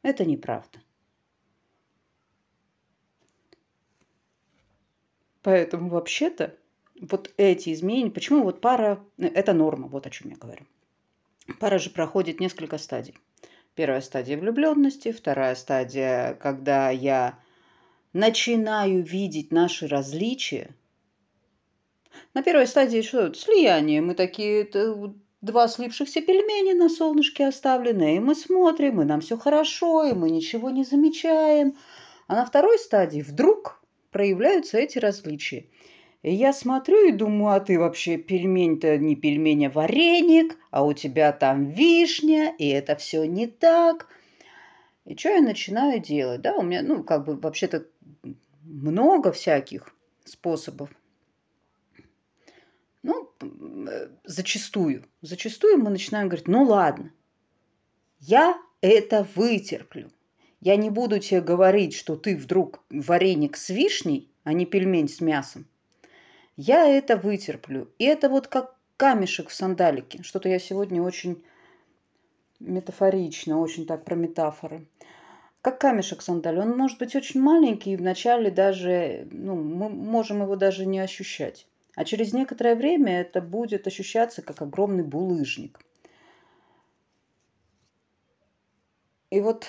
это 0.00 0.24
неправда. 0.24 0.78
Поэтому 5.42 5.90
вообще-то 5.90 6.56
вот 7.02 7.30
эти 7.36 7.74
изменения, 7.74 8.10
почему 8.10 8.42
вот 8.42 8.62
пара, 8.62 9.04
э, 9.18 9.26
это 9.26 9.52
норма, 9.52 9.88
вот 9.88 10.06
о 10.06 10.10
чем 10.10 10.30
я 10.30 10.36
говорю. 10.38 10.64
Пара 11.60 11.78
же 11.78 11.90
проходит 11.90 12.40
несколько 12.40 12.78
стадий. 12.78 13.14
Первая 13.74 14.00
стадия 14.00 14.38
влюбленности, 14.38 15.12
вторая 15.12 15.54
стадия, 15.54 16.32
когда 16.40 16.88
я 16.88 17.38
начинаю 18.14 19.02
видеть 19.04 19.52
наши 19.52 19.86
различия. 19.86 20.74
На 22.34 22.42
первой 22.42 22.66
стадии 22.66 23.02
что? 23.02 23.32
Слияние. 23.34 24.00
Мы 24.00 24.14
такие, 24.14 24.68
два 25.40 25.68
слипшихся 25.68 26.20
пельмени 26.20 26.72
на 26.72 26.88
солнышке 26.88 27.46
оставлены, 27.46 28.16
и 28.16 28.20
мы 28.20 28.34
смотрим, 28.34 29.00
и 29.00 29.04
нам 29.04 29.20
все 29.20 29.36
хорошо, 29.36 30.04
и 30.04 30.12
мы 30.12 30.30
ничего 30.30 30.70
не 30.70 30.84
замечаем. 30.84 31.76
А 32.26 32.34
на 32.34 32.44
второй 32.44 32.78
стадии 32.78 33.22
вдруг 33.22 33.82
проявляются 34.10 34.78
эти 34.78 34.98
различия. 34.98 35.66
И 36.22 36.32
я 36.34 36.52
смотрю 36.52 37.08
и 37.08 37.12
думаю, 37.12 37.54
а 37.54 37.60
ты 37.60 37.78
вообще 37.78 38.16
пельмень-то 38.16 38.98
не 38.98 39.14
пельмень, 39.14 39.66
а 39.66 39.70
вареник, 39.70 40.58
а 40.70 40.84
у 40.84 40.92
тебя 40.92 41.30
там 41.32 41.66
вишня, 41.66 42.54
и 42.58 42.68
это 42.68 42.96
все 42.96 43.24
не 43.24 43.46
так. 43.46 44.08
И 45.04 45.16
что 45.16 45.28
я 45.28 45.40
начинаю 45.40 46.00
делать? 46.00 46.40
Да, 46.40 46.54
у 46.54 46.62
меня, 46.62 46.82
ну, 46.82 47.04
как 47.04 47.24
бы 47.24 47.36
вообще-то 47.36 47.84
много 48.64 49.30
всяких 49.30 49.94
способов. 50.24 50.90
Ну, 53.40 53.90
зачастую. 54.24 55.04
Зачастую 55.22 55.78
мы 55.78 55.90
начинаем 55.90 56.28
говорить, 56.28 56.48
ну 56.48 56.64
ладно, 56.64 57.12
я 58.18 58.58
это 58.80 59.26
вытерплю. 59.34 60.10
Я 60.60 60.76
не 60.76 60.90
буду 60.90 61.18
тебе 61.18 61.40
говорить, 61.40 61.94
что 61.94 62.16
ты 62.16 62.36
вдруг 62.36 62.82
вареник 62.90 63.56
с 63.56 63.68
вишней, 63.68 64.30
а 64.44 64.52
не 64.52 64.66
пельмень 64.66 65.08
с 65.08 65.20
мясом. 65.20 65.66
Я 66.56 66.86
это 66.86 67.16
вытерплю. 67.16 67.90
И 67.98 68.04
это 68.04 68.28
вот 68.28 68.48
как 68.48 68.74
камешек 68.96 69.50
в 69.50 69.54
сандалике. 69.54 70.22
Что-то 70.22 70.48
я 70.48 70.58
сегодня 70.58 71.02
очень 71.02 71.42
метафорично, 72.58 73.60
очень 73.60 73.86
так 73.86 74.04
про 74.04 74.14
метафоры. 74.14 74.86
Как 75.60 75.80
камешек 75.80 76.20
в 76.20 76.22
сандале. 76.22 76.60
Он 76.60 76.76
может 76.76 76.98
быть 76.98 77.14
очень 77.14 77.40
маленький, 77.40 77.92
и 77.92 77.96
вначале 77.96 78.50
даже, 78.50 79.28
ну, 79.30 79.56
мы 79.56 79.88
можем 79.90 80.42
его 80.42 80.56
даже 80.56 80.86
не 80.86 81.00
ощущать. 81.00 81.66
А 81.96 82.04
через 82.04 82.32
некоторое 82.34 82.76
время 82.76 83.22
это 83.22 83.40
будет 83.40 83.86
ощущаться 83.86 84.42
как 84.42 84.60
огромный 84.62 85.02
булыжник. 85.02 85.80
И 89.30 89.40
вот, 89.40 89.66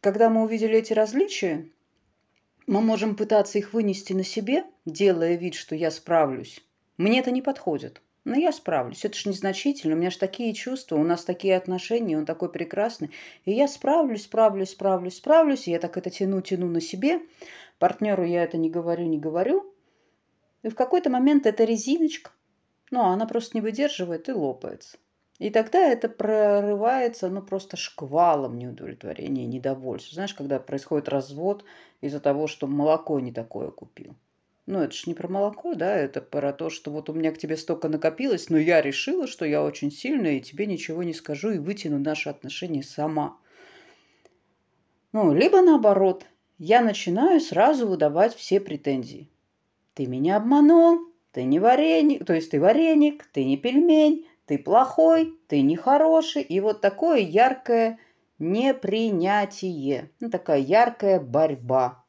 когда 0.00 0.28
мы 0.28 0.42
увидели 0.42 0.78
эти 0.78 0.92
различия, 0.92 1.66
мы 2.66 2.82
можем 2.82 3.16
пытаться 3.16 3.58
их 3.58 3.72
вынести 3.72 4.12
на 4.12 4.22
себе, 4.22 4.64
делая 4.84 5.34
вид, 5.34 5.54
что 5.54 5.74
я 5.74 5.90
справлюсь. 5.90 6.60
Мне 6.98 7.20
это 7.20 7.30
не 7.30 7.42
подходит. 7.42 8.02
Но 8.24 8.36
я 8.36 8.52
справлюсь. 8.52 9.04
Это 9.04 9.16
же 9.16 9.30
незначительно. 9.30 9.96
У 9.96 9.98
меня 9.98 10.10
же 10.10 10.18
такие 10.18 10.54
чувства, 10.54 10.96
у 10.96 11.02
нас 11.02 11.24
такие 11.24 11.56
отношения, 11.56 12.16
он 12.16 12.26
такой 12.26 12.52
прекрасный. 12.52 13.10
И 13.44 13.52
я 13.52 13.66
справлюсь, 13.66 14.24
справлюсь, 14.24 14.70
справлюсь, 14.70 15.16
справлюсь. 15.16 15.66
И 15.66 15.72
я 15.72 15.80
так 15.80 15.96
это 15.96 16.10
тяну, 16.10 16.40
тяну 16.42 16.68
на 16.68 16.80
себе. 16.80 17.22
Партнеру 17.78 18.24
я 18.24 18.44
это 18.44 18.58
не 18.58 18.70
говорю, 18.70 19.06
не 19.06 19.18
говорю. 19.18 19.71
И 20.62 20.68
в 20.68 20.74
какой-то 20.74 21.10
момент 21.10 21.46
эта 21.46 21.64
резиночка, 21.64 22.30
ну, 22.90 23.00
она 23.02 23.26
просто 23.26 23.56
не 23.56 23.60
выдерживает 23.60 24.28
и 24.28 24.32
лопается. 24.32 24.98
И 25.38 25.50
тогда 25.50 25.80
это 25.80 26.08
прорывается, 26.08 27.28
ну, 27.28 27.42
просто 27.42 27.76
шквалом 27.76 28.56
неудовлетворения, 28.58 29.46
недовольства. 29.46 30.14
Знаешь, 30.14 30.34
когда 30.34 30.60
происходит 30.60 31.08
развод 31.08 31.64
из-за 32.00 32.20
того, 32.20 32.46
что 32.46 32.68
молоко 32.68 33.18
не 33.18 33.32
такое 33.32 33.70
купил. 33.70 34.14
Ну, 34.66 34.78
это 34.78 34.94
же 34.94 35.02
не 35.06 35.14
про 35.14 35.26
молоко, 35.26 35.74
да, 35.74 35.96
это 35.96 36.20
про 36.20 36.52
то, 36.52 36.70
что 36.70 36.92
вот 36.92 37.10
у 37.10 37.12
меня 37.12 37.32
к 37.32 37.38
тебе 37.38 37.56
столько 37.56 37.88
накопилось, 37.88 38.48
но 38.48 38.58
я 38.58 38.80
решила, 38.80 39.26
что 39.26 39.44
я 39.44 39.64
очень 39.64 39.90
сильная, 39.90 40.34
и 40.34 40.40
тебе 40.40 40.66
ничего 40.66 41.02
не 41.02 41.12
скажу, 41.12 41.50
и 41.50 41.58
вытяну 41.58 41.98
наши 41.98 42.28
отношения 42.28 42.84
сама. 42.84 43.36
Ну, 45.10 45.34
либо 45.34 45.60
наоборот, 45.60 46.24
я 46.58 46.80
начинаю 46.80 47.40
сразу 47.40 47.88
выдавать 47.88 48.36
все 48.36 48.60
претензии. 48.60 49.31
Ты 49.94 50.06
меня 50.06 50.36
обманул, 50.36 51.00
ты 51.32 51.44
не 51.44 51.60
вареник, 51.60 52.24
то 52.24 52.34
есть 52.34 52.50
ты 52.50 52.60
вареник, 52.60 53.26
ты 53.32 53.44
не 53.44 53.56
пельмень, 53.56 54.26
ты 54.46 54.58
плохой, 54.58 55.38
ты 55.48 55.62
нехороший. 55.62 56.42
И 56.42 56.60
вот 56.60 56.80
такое 56.80 57.18
яркое 57.18 57.98
непринятие. 58.38 60.10
Ну, 60.20 60.30
такая 60.30 60.58
яркая 60.58 61.20
борьба. 61.20 62.04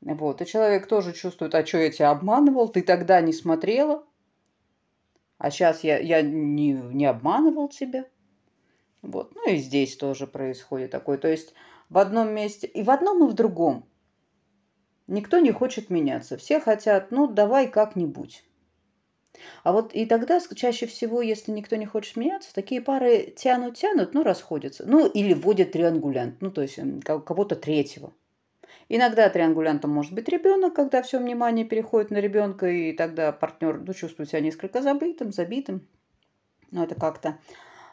Вот. 0.00 0.40
И 0.40 0.46
человек 0.46 0.86
тоже 0.86 1.12
чувствует, 1.12 1.54
а 1.54 1.64
что 1.64 1.78
я 1.78 1.90
тебя 1.90 2.10
обманывал, 2.10 2.68
ты 2.68 2.82
тогда 2.82 3.20
не 3.20 3.32
смотрела, 3.32 4.04
а 5.38 5.50
сейчас 5.50 5.84
я, 5.84 5.98
я 5.98 6.22
не, 6.22 6.72
не 6.72 7.06
обманывал 7.06 7.68
тебя. 7.68 8.06
Вот. 9.02 9.34
Ну 9.34 9.50
и 9.50 9.56
здесь 9.56 9.96
тоже 9.96 10.26
происходит 10.26 10.90
такое. 10.90 11.18
То 11.18 11.28
есть 11.28 11.54
в 11.90 11.98
одном 11.98 12.32
месте, 12.32 12.66
и 12.66 12.82
в 12.82 12.90
одном, 12.90 13.24
и 13.24 13.30
в 13.30 13.34
другом. 13.34 13.88
Никто 15.06 15.38
не 15.38 15.52
хочет 15.52 15.90
меняться. 15.90 16.36
Все 16.36 16.60
хотят, 16.60 17.10
ну, 17.10 17.26
давай 17.28 17.68
как-нибудь. 17.68 18.42
А 19.62 19.72
вот 19.72 19.94
и 19.94 20.06
тогда 20.06 20.40
чаще 20.54 20.86
всего, 20.86 21.20
если 21.22 21.52
никто 21.52 21.76
не 21.76 21.86
хочет 21.86 22.16
меняться, 22.16 22.54
такие 22.54 22.80
пары 22.80 23.34
тянут-тянут, 23.36 24.14
ну, 24.14 24.22
расходятся. 24.22 24.84
Ну, 24.86 25.06
или 25.06 25.34
вводят 25.34 25.72
триангулянт, 25.72 26.40
ну, 26.40 26.50
то 26.50 26.62
есть 26.62 26.78
кого-то 27.04 27.54
третьего. 27.54 28.12
Иногда 28.88 29.28
триангулянтом 29.28 29.90
может 29.90 30.12
быть 30.12 30.28
ребенок, 30.28 30.74
когда 30.74 31.02
все 31.02 31.18
внимание 31.18 31.64
переходит 31.64 32.10
на 32.10 32.18
ребенка, 32.18 32.68
и 32.68 32.92
тогда 32.92 33.32
партнер 33.32 33.80
ну, 33.84 33.92
чувствует 33.92 34.28
себя 34.28 34.40
несколько 34.40 34.80
забытым, 34.80 35.32
забитым. 35.32 35.86
Ну, 36.70 36.82
это 36.82 36.94
как-то... 36.94 37.38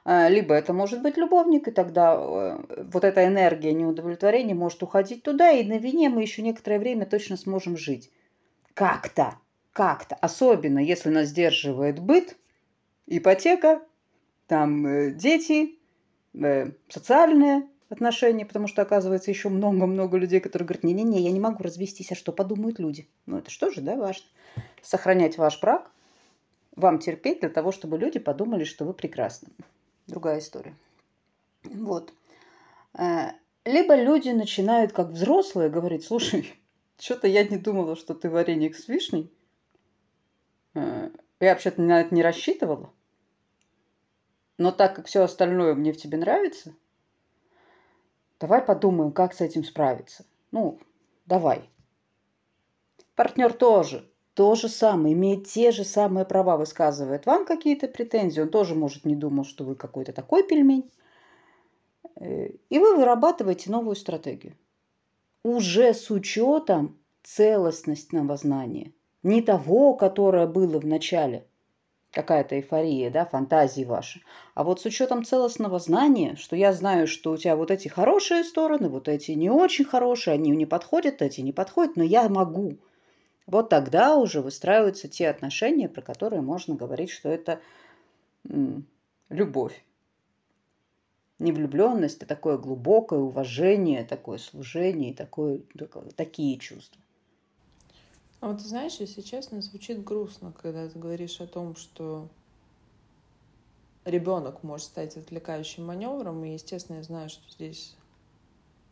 Э, 0.05 0.29
либо 0.29 0.53
это 0.53 0.73
может 0.73 1.01
быть 1.01 1.17
любовник, 1.17 1.67
и 1.67 1.71
тогда 1.71 2.15
э, 2.15 2.83
вот 2.91 3.03
эта 3.03 3.25
энергия 3.25 3.73
неудовлетворения 3.73 4.55
может 4.55 4.83
уходить 4.83 5.23
туда, 5.23 5.51
и 5.51 5.65
на 5.65 5.77
вине 5.77 6.09
мы 6.09 6.21
еще 6.21 6.41
некоторое 6.41 6.79
время 6.79 7.05
точно 7.05 7.37
сможем 7.37 7.77
жить. 7.77 8.11
Как-то, 8.73 9.35
как-то. 9.71 10.15
Особенно, 10.15 10.79
если 10.79 11.09
нас 11.09 11.29
сдерживает 11.29 11.99
быт, 11.99 12.37
ипотека, 13.07 13.81
там 14.47 14.85
э, 14.85 15.11
дети, 15.11 15.79
социальные 16.89 17.67
отношения, 17.89 18.43
потому 18.43 18.67
что, 18.67 18.81
оказывается, 18.81 19.29
еще 19.29 19.49
много-много 19.49 20.17
людей, 20.17 20.39
которые 20.39 20.65
говорят, 20.65 20.83
не-не-не, 20.83 21.21
я 21.21 21.31
не 21.31 21.39
могу 21.39 21.61
развестись, 21.61 22.11
а 22.11 22.15
что 22.15 22.31
подумают 22.31 22.79
люди? 22.79 23.07
Ну, 23.27 23.37
это 23.37 23.51
что 23.51 23.69
же, 23.69 23.81
да, 23.81 23.95
важно? 23.95 24.25
Сохранять 24.81 25.37
ваш 25.37 25.61
брак, 25.61 25.91
вам 26.75 26.97
терпеть 26.97 27.41
для 27.41 27.49
того, 27.49 27.71
чтобы 27.71 27.99
люди 27.99 28.17
подумали, 28.17 28.63
что 28.63 28.83
вы 28.83 28.93
прекрасны 28.93 29.49
другая 30.07 30.39
история. 30.39 30.75
Вот. 31.63 32.13
Э, 32.97 33.31
либо 33.65 33.95
люди 33.95 34.29
начинают, 34.29 34.91
как 34.91 35.09
взрослые, 35.09 35.69
говорить, 35.69 36.05
слушай, 36.05 36.53
что-то 36.99 37.27
я 37.27 37.43
не 37.43 37.57
думала, 37.57 37.95
что 37.95 38.13
ты 38.13 38.29
вареник 38.29 38.75
с 38.75 38.87
вишней. 38.87 39.31
Э, 40.73 41.09
я 41.39 41.49
вообще-то 41.49 41.81
на 41.81 42.01
это 42.01 42.13
не 42.13 42.23
рассчитывала. 42.23 42.93
Но 44.57 44.71
так 44.71 44.95
как 44.95 45.07
все 45.07 45.23
остальное 45.23 45.73
мне 45.73 45.93
в 45.93 45.97
тебе 45.97 46.17
нравится, 46.17 46.75
давай 48.39 48.61
подумаем, 48.61 49.11
как 49.11 49.33
с 49.33 49.41
этим 49.41 49.63
справиться. 49.63 50.25
Ну, 50.51 50.79
давай. 51.25 51.69
Партнер 53.15 53.51
тоже 53.53 54.09
то 54.33 54.55
же 54.55 54.67
самое, 54.67 55.13
имеет 55.13 55.47
те 55.47 55.71
же 55.71 55.83
самые 55.83 56.25
права, 56.25 56.57
высказывает 56.57 57.25
вам 57.25 57.45
какие-то 57.45 57.87
претензии, 57.87 58.41
он 58.41 58.49
тоже, 58.49 58.73
может, 58.73 59.05
не 59.05 59.15
думал, 59.15 59.45
что 59.45 59.63
вы 59.63 59.75
какой-то 59.75 60.11
такой 60.11 60.43
пельмень. 60.43 60.89
Э, 62.15 62.47
и 62.69 62.79
вы 62.79 62.95
вырабатываете 62.95 63.69
новую 63.69 63.95
стратегию. 63.95 64.55
Уже 65.43 65.93
с 65.93 66.09
учетом 66.09 66.97
целостностного 67.21 68.35
знания. 68.37 68.91
Не 69.21 69.41
того, 69.41 69.93
которое 69.93 70.47
было 70.47 70.79
в 70.79 70.85
начале, 70.85 71.45
какая-то 72.11 72.55
эйфория, 72.55 73.11
да, 73.11 73.25
фантазии 73.25 73.83
ваши. 73.83 74.21
А 74.55 74.63
вот 74.63 74.81
с 74.81 74.85
учетом 74.85 75.23
целостного 75.23 75.79
знания, 75.79 76.35
что 76.37 76.55
я 76.55 76.73
знаю, 76.73 77.07
что 77.07 77.31
у 77.31 77.37
тебя 77.37 77.55
вот 77.55 77.69
эти 77.69 77.87
хорошие 77.87 78.43
стороны, 78.43 78.89
вот 78.89 79.07
эти 79.07 79.31
не 79.31 79.49
очень 79.49 79.85
хорошие, 79.85 80.33
они 80.33 80.49
не 80.49 80.65
подходят, 80.65 81.21
эти 81.21 81.41
не 81.41 81.51
подходят, 81.51 81.95
но 81.97 82.03
я 82.03 82.27
могу– 82.29 82.77
вот 83.45 83.69
тогда 83.69 84.15
уже 84.15 84.41
выстраиваются 84.41 85.07
те 85.07 85.29
отношения, 85.29 85.89
про 85.89 86.01
которые 86.01 86.41
можно 86.41 86.75
говорить, 86.75 87.09
что 87.09 87.29
это 87.29 87.59
любовь. 89.29 89.83
Не 91.39 91.51
влюбленность, 91.51 92.23
а 92.23 92.25
такое 92.25 92.57
глубокое 92.57 93.19
уважение, 93.19 94.05
такое 94.05 94.37
служение, 94.37 95.13
такое, 95.13 95.61
такие 96.15 96.57
чувства. 96.57 97.01
А 98.39 98.47
вот 98.47 98.59
ты 98.59 98.65
знаешь, 98.65 98.97
если 98.99 99.21
честно, 99.21 99.61
звучит 99.61 100.03
грустно, 100.03 100.53
когда 100.61 100.87
ты 100.87 100.99
говоришь 100.99 101.41
о 101.41 101.47
том, 101.47 101.75
что 101.75 102.27
ребенок 104.05 104.63
может 104.63 104.87
стать 104.87 105.17
отвлекающим 105.17 105.85
маневром, 105.85 106.43
и, 106.43 106.53
естественно, 106.53 106.97
я 106.97 107.03
знаю, 107.03 107.29
что 107.29 107.49
здесь 107.49 107.95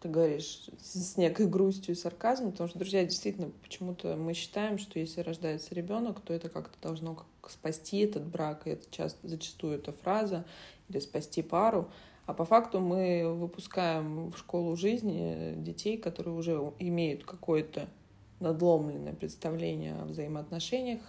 ты 0.01 0.09
говоришь 0.09 0.67
с 0.81 1.15
некой 1.15 1.45
грустью 1.45 1.93
и 1.93 1.97
сарказмом, 1.97 2.51
потому 2.51 2.67
что, 2.69 2.79
друзья, 2.79 3.05
действительно, 3.05 3.51
почему-то 3.61 4.15
мы 4.15 4.33
считаем, 4.33 4.79
что 4.79 4.97
если 4.97 5.21
рождается 5.21 5.75
ребенок, 5.75 6.21
то 6.21 6.33
это 6.33 6.49
как-то 6.49 6.75
должно 6.81 7.15
как 7.15 7.51
спасти 7.51 7.99
этот 7.99 8.25
брак, 8.25 8.65
и 8.65 8.71
это 8.71 8.89
часто, 8.89 9.27
зачастую 9.27 9.75
эта 9.75 9.93
фраза, 9.93 10.43
или 10.89 10.99
спасти 10.99 11.43
пару. 11.43 11.89
А 12.25 12.33
по 12.33 12.45
факту 12.45 12.79
мы 12.79 13.31
выпускаем 13.31 14.31
в 14.31 14.37
школу 14.37 14.75
жизни 14.75 15.53
детей, 15.57 15.97
которые 15.97 16.33
уже 16.33 16.73
имеют 16.79 17.23
какое-то 17.23 17.87
надломленное 18.39 19.13
представление 19.13 19.95
о 20.01 20.05
взаимоотношениях 20.05 21.01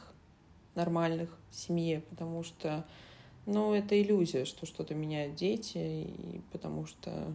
нормальных 0.74 1.30
в 1.50 1.54
семье, 1.54 2.02
потому 2.10 2.42
что, 2.42 2.84
ну, 3.46 3.72
это 3.72 4.00
иллюзия, 4.00 4.44
что 4.44 4.66
что-то 4.66 4.94
меняют 4.94 5.34
дети, 5.34 5.78
и 5.78 6.40
потому 6.50 6.84
что 6.84 7.34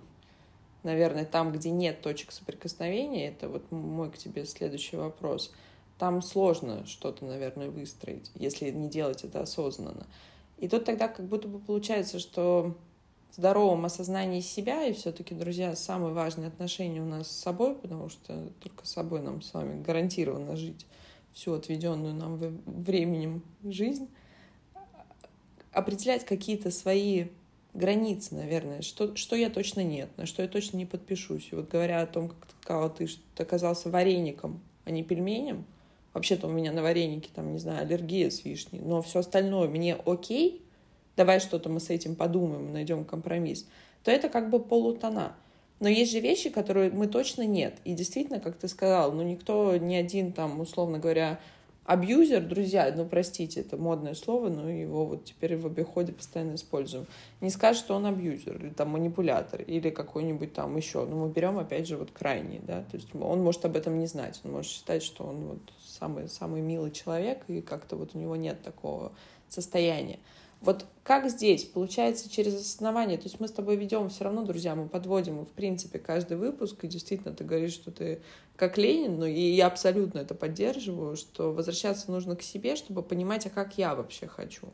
наверное, 0.84 1.26
там, 1.26 1.52
где 1.52 1.70
нет 1.70 2.02
точек 2.02 2.32
соприкосновения, 2.32 3.30
это 3.30 3.50
вот 3.50 3.72
мой 3.72 4.12
к 4.12 4.18
тебе 4.18 4.46
следующий 4.46 4.96
вопрос, 4.96 5.54
там 5.98 6.22
сложно 6.22 6.86
что-то, 6.86 7.26
наверное, 7.26 7.70
выстроить, 7.70 8.32
если 8.36 8.70
не 8.70 8.88
делать 8.90 9.24
это 9.24 9.42
осознанно. 9.42 10.06
И 10.58 10.68
тут 10.68 10.86
тогда 10.86 11.08
как 11.08 11.26
будто 11.26 11.48
бы 11.48 11.60
получается, 11.60 12.20
что 12.20 12.76
в 13.32 13.36
здоровом 13.36 13.86
осознании 13.86 14.42
себя, 14.42 14.86
и 14.86 14.94
все-таки, 14.94 15.36
друзья, 15.36 15.76
самые 15.76 16.14
важные 16.14 16.48
отношения 16.48 17.02
у 17.02 17.06
нас 17.06 17.30
с 17.30 17.40
собой, 17.40 17.76
потому 17.76 18.10
что 18.10 18.50
только 18.60 18.86
с 18.86 18.92
собой 18.92 19.22
нам 19.22 19.42
с 19.42 19.54
вами 19.54 19.82
гарантированно 19.82 20.56
жить 20.56 20.86
всю 21.34 21.54
отведенную 21.54 22.16
нам 22.16 22.38
временем 22.38 23.44
жизнь, 23.64 24.10
определять 25.72 26.26
какие-то 26.26 26.72
свои 26.72 27.28
границы, 27.74 28.36
наверное, 28.36 28.82
что, 28.82 29.16
что 29.16 29.36
я 29.36 29.50
точно 29.50 29.84
нет, 29.84 30.10
на 30.18 30.26
что 30.26 30.42
я 30.42 30.48
точно 30.48 30.78
не 30.78 30.86
подпишусь. 30.86 31.50
И 31.52 31.56
вот 31.56 31.70
говоря 31.70 32.02
о 32.02 32.08
том, 32.08 32.30
как 32.30 32.38
сказала, 32.62 32.90
ты, 32.90 33.08
оказался 33.38 33.90
вареником, 33.90 34.60
а 34.86 34.92
не 34.92 35.04
пельменем, 35.04 35.66
вообще-то 36.14 36.48
у 36.48 36.50
меня 36.50 36.72
на 36.72 36.82
вареники, 36.82 37.30
там, 37.34 37.54
не 37.54 37.60
знаю, 37.60 37.84
аллергия 37.84 38.30
с 38.30 38.44
вишней, 38.44 38.80
но 38.80 39.02
все 39.02 39.20
остальное 39.20 39.68
мне 39.68 39.96
окей, 40.06 40.64
давай 41.16 41.40
что-то 41.40 41.70
мы 41.70 41.80
с 41.80 41.90
этим 41.90 42.16
подумаем, 42.16 42.74
найдем 42.74 43.06
компромисс, 43.06 43.68
то 44.04 44.12
это 44.12 44.30
как 44.30 44.50
бы 44.50 44.60
полутона. 44.60 45.36
Но 45.80 45.90
есть 45.90 46.12
же 46.12 46.20
вещи, 46.20 46.50
которые 46.50 46.90
мы 46.90 47.08
точно 47.08 47.46
нет. 47.46 47.76
И 47.84 47.94
действительно, 47.94 48.40
как 48.40 48.58
ты 48.58 48.68
сказал, 48.68 49.12
ну 49.12 49.22
никто, 49.22 49.78
ни 49.78 49.96
один 49.96 50.32
там, 50.32 50.60
условно 50.60 50.98
говоря, 50.98 51.40
Абьюзер, 51.88 52.42
друзья, 52.42 52.94
ну 52.94 53.06
простите, 53.06 53.62
это 53.62 53.78
модное 53.78 54.14
слово, 54.14 54.50
но 54.50 54.70
его 54.70 55.06
вот 55.06 55.24
теперь 55.24 55.56
в 55.56 55.66
обиходе 55.66 56.12
постоянно 56.12 56.56
используем. 56.56 57.08
Не 57.40 57.50
скажет, 57.50 57.82
что 57.82 57.96
он 57.96 58.06
абьюзер, 58.06 58.58
или 58.58 58.74
там 58.74 58.90
манипулятор, 58.90 59.62
или 59.62 59.90
какой-нибудь 59.90 60.52
там 60.54 60.76
еще. 60.76 61.06
Но 61.06 61.16
мы 61.16 61.32
берем, 61.32 61.58
опять 61.58 61.88
же, 61.88 61.96
вот 61.96 62.12
крайний, 62.12 62.60
да, 62.62 62.84
то 62.92 62.98
есть 62.98 63.08
он 63.16 63.42
может 63.42 63.64
об 63.64 63.78
этом 63.78 64.00
не 64.00 64.08
знать, 64.08 64.38
он 64.44 64.52
может 64.52 64.70
считать, 64.70 65.02
что 65.02 65.24
он 65.24 65.38
вот 65.46 65.60
самый, 65.82 66.28
самый 66.28 66.60
милый 66.60 66.92
человек, 66.92 67.46
и 67.48 67.62
как-то 67.62 67.96
вот 67.96 68.16
у 68.16 68.20
него 68.20 68.36
нет 68.36 68.62
такого 68.64 69.14
состояния. 69.48 70.20
Вот 70.62 70.86
как 71.04 71.30
здесь? 71.30 71.66
Получается 71.66 72.30
через 72.30 72.56
осознавание. 72.56 73.18
То 73.18 73.26
есть 73.26 73.40
мы 73.40 73.48
с 73.48 73.52
тобой 73.52 73.76
ведем 73.76 74.10
все 74.10 74.24
равно, 74.24 74.44
друзья, 74.44 74.76
мы 74.76 74.88
подводим, 74.88 75.46
в 75.46 75.50
принципе, 75.50 76.00
каждый 76.00 76.38
выпуск, 76.38 76.84
и 76.84 76.88
действительно 76.88 77.34
ты 77.34 77.44
говоришь, 77.44 77.74
что 77.74 77.92
ты 77.92 78.22
как 78.56 78.78
Ленин, 78.78 79.20
ну 79.20 79.26
и 79.26 79.40
я 79.40 79.68
абсолютно 79.68 80.20
это 80.20 80.34
поддерживаю, 80.34 81.16
что 81.16 81.54
возвращаться 81.54 82.12
нужно 82.12 82.36
к 82.36 82.42
себе, 82.42 82.76
чтобы 82.76 83.04
понимать, 83.04 83.46
а 83.46 83.50
как 83.50 83.78
я 83.78 83.94
вообще 83.94 84.28
хочу. 84.28 84.68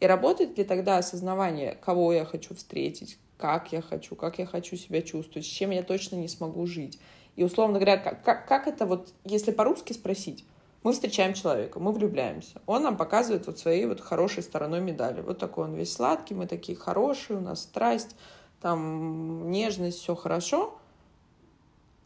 И 0.00 0.06
работает 0.06 0.58
ли 0.58 0.64
тогда 0.64 0.98
осознавание, 0.98 1.78
кого 1.80 2.12
я 2.12 2.24
хочу 2.24 2.54
встретить, 2.54 3.18
как 3.36 3.72
я 3.72 3.82
хочу, 3.82 4.16
как 4.16 4.38
я 4.38 4.46
хочу 4.46 4.76
себя 4.76 5.00
чувствовать, 5.00 5.46
с 5.46 5.50
чем 5.50 5.70
я 5.70 5.82
точно 5.82 6.16
не 6.16 6.28
смогу 6.28 6.66
жить. 6.66 6.98
И, 7.36 7.44
условно 7.44 7.74
говоря, 7.78 7.96
как, 7.98 8.24
как, 8.24 8.48
как 8.48 8.66
это 8.66 8.84
вот, 8.84 9.12
если 9.24 9.52
по-русски 9.52 9.92
спросить, 9.92 10.44
мы 10.82 10.92
встречаем 10.92 11.34
человека, 11.34 11.78
мы 11.78 11.92
влюбляемся. 11.92 12.60
Он 12.66 12.82
нам 12.82 12.96
показывает 12.96 13.46
вот 13.46 13.58
своей 13.58 13.86
вот 13.86 14.00
хорошей 14.00 14.42
стороной 14.42 14.80
медали. 14.80 15.20
Вот 15.20 15.38
такой 15.38 15.64
он 15.64 15.74
весь 15.74 15.92
сладкий, 15.92 16.34
мы 16.34 16.46
такие 16.46 16.76
хорошие, 16.76 17.38
у 17.38 17.42
нас 17.42 17.62
страсть, 17.62 18.16
там 18.60 19.50
нежность, 19.50 19.98
все 19.98 20.14
хорошо. 20.14 20.78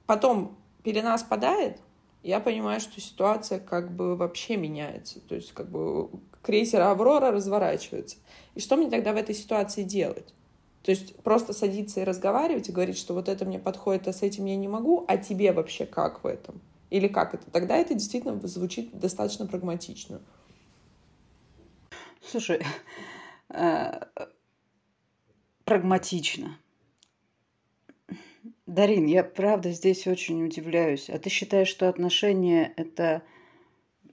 Потом 0.06 0.56
пелена 0.82 1.16
спадает, 1.18 1.78
я 2.22 2.40
понимаю, 2.40 2.80
что 2.80 3.00
ситуация 3.00 3.60
как 3.60 3.92
бы 3.92 4.16
вообще 4.16 4.56
меняется. 4.56 5.20
То 5.20 5.34
есть 5.34 5.52
как 5.52 5.68
бы 5.68 6.10
крейсер 6.42 6.80
«Аврора» 6.80 7.30
разворачивается. 7.30 8.16
И 8.54 8.60
что 8.60 8.76
мне 8.76 8.90
тогда 8.90 9.12
в 9.12 9.16
этой 9.16 9.34
ситуации 9.34 9.82
делать? 9.82 10.34
То 10.82 10.90
есть 10.90 11.16
просто 11.22 11.52
садиться 11.52 12.00
и 12.00 12.04
разговаривать 12.04 12.68
и 12.68 12.72
говорить, 12.72 12.98
что 12.98 13.14
вот 13.14 13.28
это 13.28 13.44
мне 13.44 13.58
подходит, 13.58 14.06
а 14.08 14.12
с 14.12 14.22
этим 14.22 14.44
я 14.44 14.56
не 14.56 14.68
могу, 14.68 15.04
а 15.08 15.16
тебе 15.16 15.52
вообще 15.52 15.86
как 15.86 16.24
в 16.24 16.26
этом? 16.26 16.60
Или 16.94 17.08
как 17.08 17.34
это? 17.34 17.50
Тогда 17.50 17.76
это 17.76 17.92
действительно 17.94 18.38
звучит 18.46 18.96
достаточно 18.96 19.46
прагматично. 19.46 20.22
Слушай, 22.20 22.62
э, 23.48 24.00
прагматично. 25.64 26.56
Дарин, 28.66 29.06
я 29.06 29.24
правда 29.24 29.72
здесь 29.72 30.06
очень 30.06 30.44
удивляюсь. 30.44 31.10
А 31.10 31.18
ты 31.18 31.30
считаешь, 31.30 31.66
что 31.66 31.88
отношения 31.88 32.72
это 32.76 33.24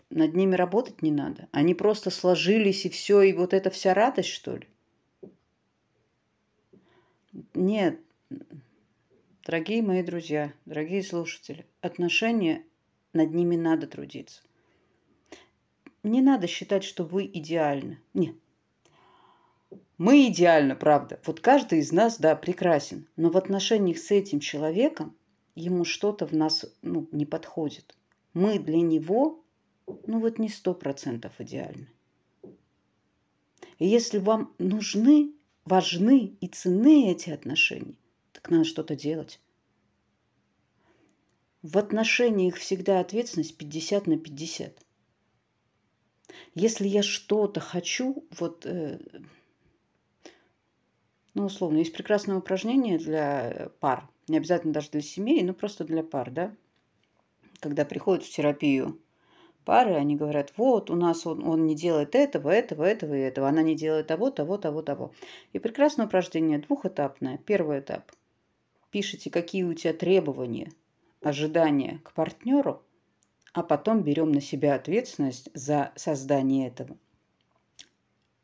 над 0.09 0.33
ними 0.33 0.55
работать 0.55 1.03
не 1.03 1.11
надо? 1.11 1.49
Они 1.51 1.75
просто 1.75 2.09
сложились 2.09 2.87
и 2.87 2.89
все, 2.89 3.21
и 3.21 3.31
вот 3.33 3.53
это 3.53 3.69
вся 3.69 3.93
радость, 3.93 4.29
что 4.29 4.55
ли? 4.55 4.67
Нет, 7.53 7.99
дорогие 9.45 9.83
мои 9.83 10.01
друзья, 10.01 10.51
дорогие 10.65 11.03
слушатели, 11.03 11.67
отношения 11.81 12.63
над 13.13 13.34
ними 13.34 13.56
надо 13.56 13.88
трудиться. 13.88 14.41
Не 16.04 16.21
надо 16.21 16.47
считать, 16.47 16.84
что 16.84 17.04
вы 17.04 17.26
идеальны. 17.26 18.00
Нет. 18.13 18.36
Мы 19.97 20.28
идеально, 20.28 20.76
правда. 20.76 21.19
Вот 21.26 21.41
каждый 21.41 21.80
из 21.80 21.91
нас, 21.91 22.17
да, 22.17 22.36
прекрасен. 22.36 23.08
Но 23.17 23.30
в 23.30 23.38
отношениях 23.38 24.00
с 24.00 24.10
этим 24.10 24.39
человеком 24.39 25.15
ему 25.54 25.86
что-то 25.86 26.26
в 26.26 26.34
нас 26.34 26.65
ну, 26.82 27.08
не 27.12 27.26
подходит. 27.26 27.95
Мы 28.34 28.58
для 28.58 28.82
него, 28.82 29.43
ну 30.08 30.19
вот 30.19 30.39
не 30.39 30.50
сто 30.50 30.74
процентов 30.74 31.34
идеальны. 31.38 31.88
И 33.78 33.88
если 33.88 34.17
вам 34.17 34.54
нужны, 34.58 35.34
важны 35.65 36.36
и 36.39 36.47
ценны 36.47 37.12
эти 37.12 37.30
отношения, 37.30 37.97
так 38.32 38.50
надо 38.50 38.63
что-то 38.63 38.95
делать. 38.95 39.39
В 41.63 41.78
отношениях 41.78 42.56
всегда 42.56 43.00
ответственность 43.00 43.56
50 43.56 44.08
на 44.08 44.17
50. 44.17 44.84
Если 46.56 46.88
я 46.88 47.04
что-то 47.04 47.60
хочу, 47.60 48.26
вот, 48.39 48.65
э, 48.65 49.00
ну, 51.36 51.45
условно, 51.45 51.78
есть 51.78 51.93
прекрасное 51.93 52.36
упражнение 52.36 52.97
для 52.97 53.69
пар, 53.80 54.10
не 54.28 54.38
обязательно 54.38 54.74
даже 54.74 54.89
для 54.89 55.02
семей, 55.02 55.43
но 55.43 55.54
просто 55.54 55.84
для 55.84 56.04
пар, 56.04 56.32
да, 56.32 56.56
когда 57.60 57.86
приходят 57.86 58.24
в 58.24 58.30
терапию 58.30 59.00
пары, 59.63 59.93
они 59.93 60.15
говорят, 60.15 60.54
вот, 60.58 60.89
у 60.89 60.95
нас 60.95 61.28
он, 61.28 61.47
он 61.47 61.67
не 61.67 61.76
делает 61.76 62.15
этого, 62.15 62.50
этого, 62.50 62.84
этого 62.84 63.13
и 63.13 63.19
этого, 63.19 63.47
она 63.47 63.62
не 63.62 63.76
делает 63.76 64.08
того, 64.08 64.32
того, 64.32 64.58
того, 64.58 64.82
того. 64.82 65.13
И 65.54 65.60
прекрасное 65.60 66.08
упражнение 66.08 66.58
двухэтапное. 66.58 67.38
Первый 67.38 67.82
этап. 67.82 68.12
Пишите, 68.89 69.30
какие 69.30 69.63
у 69.63 69.76
тебя 69.76 69.93
требования, 69.93 70.71
ожидания 71.21 71.99
к 72.03 72.13
партнеру, 72.13 72.81
а 73.53 73.63
потом 73.63 74.03
берем 74.03 74.31
на 74.31 74.41
себя 74.41 74.75
ответственность 74.75 75.49
за 75.53 75.91
создание 75.95 76.67
этого. 76.67 76.97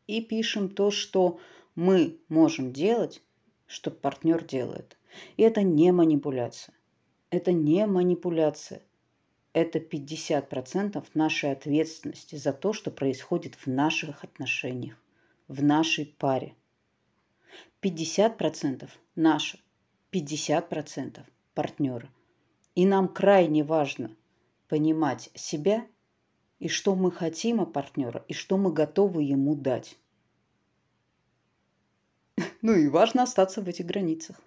И 0.05 0.21
пишем 0.21 0.69
то, 0.69 0.91
что 0.91 1.39
мы 1.75 2.17
можем 2.29 2.71
делать, 2.71 3.21
что 3.67 3.91
партнер 3.91 4.43
делает. 4.43 4.97
И 5.35 5.43
это 5.43 5.63
не 5.63 5.91
манипуляция. 5.91 6.73
Это 7.29 7.51
не 7.51 7.85
манипуляция. 7.85 8.81
Это 9.53 9.79
50% 9.79 11.03
нашей 11.13 11.51
ответственности 11.51 12.35
за 12.35 12.53
то, 12.53 12.73
что 12.73 12.91
происходит 12.91 13.55
в 13.55 13.67
наших 13.67 14.23
отношениях, 14.23 14.95
в 15.47 15.63
нашей 15.63 16.05
паре. 16.05 16.53
50% 17.81 18.89
наше, 19.15 19.59
50% 20.11 21.21
партнера. 21.53 22.09
И 22.77 22.85
нам 22.85 23.07
крайне 23.07 23.63
важно 23.63 24.15
понимать 24.69 25.31
себя 25.33 25.87
и 26.59 26.67
что 26.67 26.93
мы 26.95 27.11
хотим 27.11 27.59
от 27.59 27.73
партнера, 27.73 28.23
и 28.27 28.33
что 28.33 28.55
мы 28.55 28.71
готовы 28.71 29.23
ему 29.23 29.55
дать. 29.55 29.97
Ну 32.61 32.75
и 32.75 32.87
важно 32.87 33.23
остаться 33.23 33.63
в 33.63 33.67
этих 33.67 33.87
границах. 33.87 34.39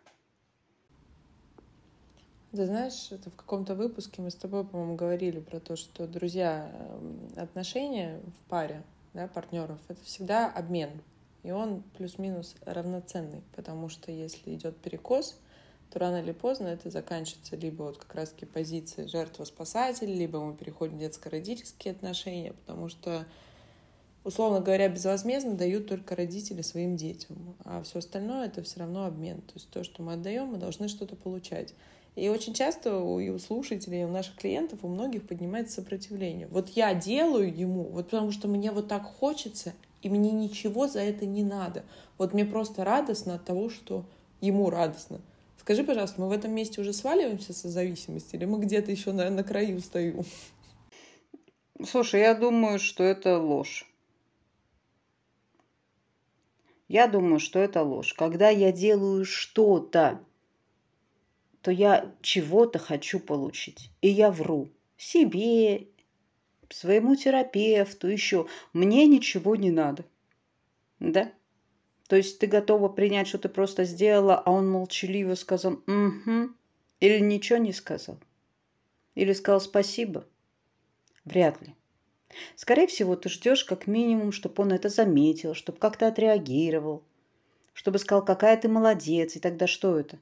Ты 2.52 2.66
знаешь, 2.66 3.10
это 3.10 3.30
в 3.30 3.34
каком-то 3.34 3.74
выпуске 3.74 4.22
мы 4.22 4.30
с 4.30 4.36
тобой, 4.36 4.64
по-моему, 4.64 4.94
говорили 4.94 5.40
про 5.40 5.58
то, 5.58 5.74
что 5.74 6.06
друзья, 6.06 6.70
эм, 6.72 7.32
отношения 7.34 8.20
в 8.20 8.48
паре, 8.48 8.84
да, 9.12 9.26
партнеров, 9.26 9.80
это 9.88 10.04
всегда 10.04 10.48
обмен. 10.48 11.02
И 11.42 11.50
он 11.50 11.82
плюс-минус 11.96 12.54
равноценный, 12.64 13.42
потому 13.56 13.88
что 13.88 14.12
если 14.12 14.54
идет 14.54 14.76
перекос, 14.76 15.36
то 15.90 15.98
рано 15.98 16.22
или 16.22 16.32
поздно 16.32 16.68
это 16.68 16.90
заканчивается 16.90 17.56
либо 17.56 17.82
вот 17.82 17.98
как 17.98 18.14
раз-таки 18.14 18.46
позиции 18.46 19.06
жертва-спасатель, 19.06 20.12
либо 20.12 20.40
мы 20.40 20.54
переходим 20.54 20.96
в 20.96 21.00
детско-родительские 21.00 21.92
отношения, 21.92 22.52
потому 22.52 22.88
что 22.88 23.26
условно 24.24 24.60
говоря, 24.60 24.88
безвозмездно 24.88 25.54
дают 25.54 25.88
только 25.88 26.14
родители 26.14 26.62
своим 26.62 26.96
детям, 26.96 27.56
а 27.64 27.82
все 27.82 27.98
остальное 27.98 28.46
это 28.46 28.62
все 28.62 28.80
равно 28.80 29.04
обмен. 29.04 29.40
То 29.40 29.54
есть 29.54 29.70
то, 29.70 29.84
что 29.84 30.02
мы 30.02 30.14
отдаем, 30.14 30.48
мы 30.48 30.58
должны 30.58 30.88
что-то 30.88 31.16
получать. 31.16 31.74
И 32.16 32.28
очень 32.28 32.54
часто 32.54 32.98
у, 32.98 33.18
и 33.20 33.28
у 33.30 33.38
слушателей, 33.38 34.02
и 34.02 34.04
у 34.04 34.08
наших 34.08 34.36
клиентов, 34.36 34.80
у 34.82 34.88
многих 34.88 35.26
поднимается 35.26 35.76
сопротивление. 35.76 36.48
Вот 36.48 36.70
я 36.70 36.92
делаю 36.92 37.56
ему, 37.56 37.84
вот 37.84 38.06
потому 38.06 38.32
что 38.32 38.48
мне 38.48 38.72
вот 38.72 38.88
так 38.88 39.04
хочется, 39.04 39.74
и 40.02 40.08
мне 40.08 40.32
ничего 40.32 40.88
за 40.88 41.00
это 41.00 41.24
не 41.24 41.44
надо. 41.44 41.84
Вот 42.18 42.34
мне 42.34 42.44
просто 42.44 42.84
радостно 42.84 43.34
от 43.34 43.44
того, 43.44 43.70
что 43.70 44.04
ему 44.40 44.70
радостно. 44.70 45.20
Скажи, 45.60 45.84
пожалуйста, 45.84 46.18
мы 46.22 46.28
в 46.28 46.32
этом 46.32 46.52
месте 46.52 46.80
уже 46.80 46.94
сваливаемся 46.94 47.52
со 47.52 47.68
зависимости, 47.68 48.34
или 48.34 48.46
мы 48.46 48.60
где-то 48.60 48.90
еще 48.90 49.12
на, 49.12 49.28
на 49.28 49.44
краю 49.44 49.78
стою? 49.80 50.24
Слушай, 51.86 52.20
я 52.20 52.34
думаю, 52.34 52.78
что 52.78 53.04
это 53.04 53.38
ложь. 53.38 53.86
Я 56.88 57.08
думаю, 57.08 57.38
что 57.40 57.58
это 57.58 57.82
ложь. 57.82 58.14
Когда 58.14 58.48
я 58.48 58.72
делаю 58.72 59.26
что-то, 59.26 60.24
то 61.60 61.70
я 61.70 62.10
чего-то 62.22 62.78
хочу 62.78 63.20
получить. 63.20 63.90
И 64.00 64.08
я 64.08 64.30
вру 64.30 64.70
себе, 64.96 65.88
своему 66.70 67.16
терапевту, 67.16 68.08
еще. 68.08 68.48
Мне 68.72 69.06
ничего 69.06 69.56
не 69.56 69.70
надо. 69.70 70.06
Да? 71.00 71.30
То 72.10 72.16
есть 72.16 72.40
ты 72.40 72.48
готова 72.48 72.88
принять, 72.88 73.28
что 73.28 73.38
ты 73.38 73.48
просто 73.48 73.84
сделала, 73.84 74.36
а 74.36 74.50
он 74.50 74.68
молчаливо 74.68 75.36
сказал 75.36 75.74
«угу» 75.74 76.50
или 76.98 77.20
ничего 77.20 77.60
не 77.60 77.72
сказал? 77.72 78.18
Или 79.14 79.32
сказал 79.32 79.60
«спасибо»? 79.60 80.26
Вряд 81.24 81.62
ли. 81.62 81.76
Скорее 82.56 82.88
всего, 82.88 83.14
ты 83.14 83.28
ждешь 83.28 83.62
как 83.62 83.86
минимум, 83.86 84.32
чтобы 84.32 84.60
он 84.60 84.72
это 84.72 84.88
заметил, 84.88 85.54
чтобы 85.54 85.78
как-то 85.78 86.08
отреагировал, 86.08 87.04
чтобы 87.74 88.00
сказал, 88.00 88.24
какая 88.24 88.56
ты 88.56 88.68
молодец, 88.68 89.36
и 89.36 89.38
тогда 89.38 89.68
что 89.68 89.96
это? 89.96 90.18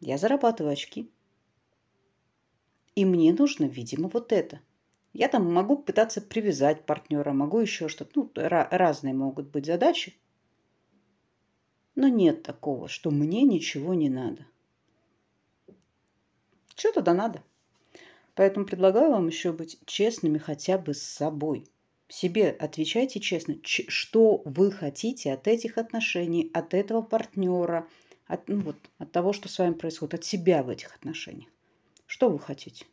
Я 0.00 0.18
зарабатываю 0.18 0.72
очки. 0.72 1.08
И 2.96 3.04
мне 3.04 3.32
нужно, 3.32 3.66
видимо, 3.66 4.08
вот 4.08 4.32
это. 4.32 4.60
Я 5.12 5.28
там 5.28 5.52
могу 5.52 5.76
пытаться 5.76 6.20
привязать 6.20 6.86
партнера, 6.86 7.32
могу 7.32 7.60
еще 7.60 7.88
что-то. 7.88 8.12
Ну, 8.14 8.30
разные 8.70 9.12
могут 9.12 9.48
быть 9.50 9.66
задачи. 9.66 10.16
Но 11.94 12.08
нет 12.08 12.42
такого, 12.42 12.88
что 12.88 13.10
мне 13.10 13.42
ничего 13.42 13.92
не 13.92 14.08
надо. 14.08 14.46
Что 16.74 16.92
тогда 16.92 17.12
надо? 17.12 17.42
Поэтому 18.34 18.64
предлагаю 18.64 19.10
вам 19.10 19.26
еще 19.26 19.52
быть 19.52 19.78
честными 19.84 20.38
хотя 20.38 20.78
бы 20.78 20.94
с 20.94 21.02
собой. 21.02 21.66
Себе 22.08 22.50
отвечайте 22.50 23.20
честно, 23.20 23.56
что 23.62 24.42
вы 24.46 24.72
хотите 24.72 25.32
от 25.32 25.46
этих 25.46 25.76
отношений, 25.76 26.50
от 26.54 26.72
этого 26.72 27.02
партнера, 27.02 27.86
от, 28.26 28.48
ну 28.48 28.60
вот, 28.60 28.76
от 28.98 29.12
того, 29.12 29.34
что 29.34 29.48
с 29.50 29.58
вами 29.58 29.74
происходит, 29.74 30.14
от 30.14 30.24
себя 30.24 30.62
в 30.62 30.70
этих 30.70 30.94
отношениях. 30.94 31.50
Что 32.06 32.30
вы 32.30 32.38
хотите? 32.38 32.86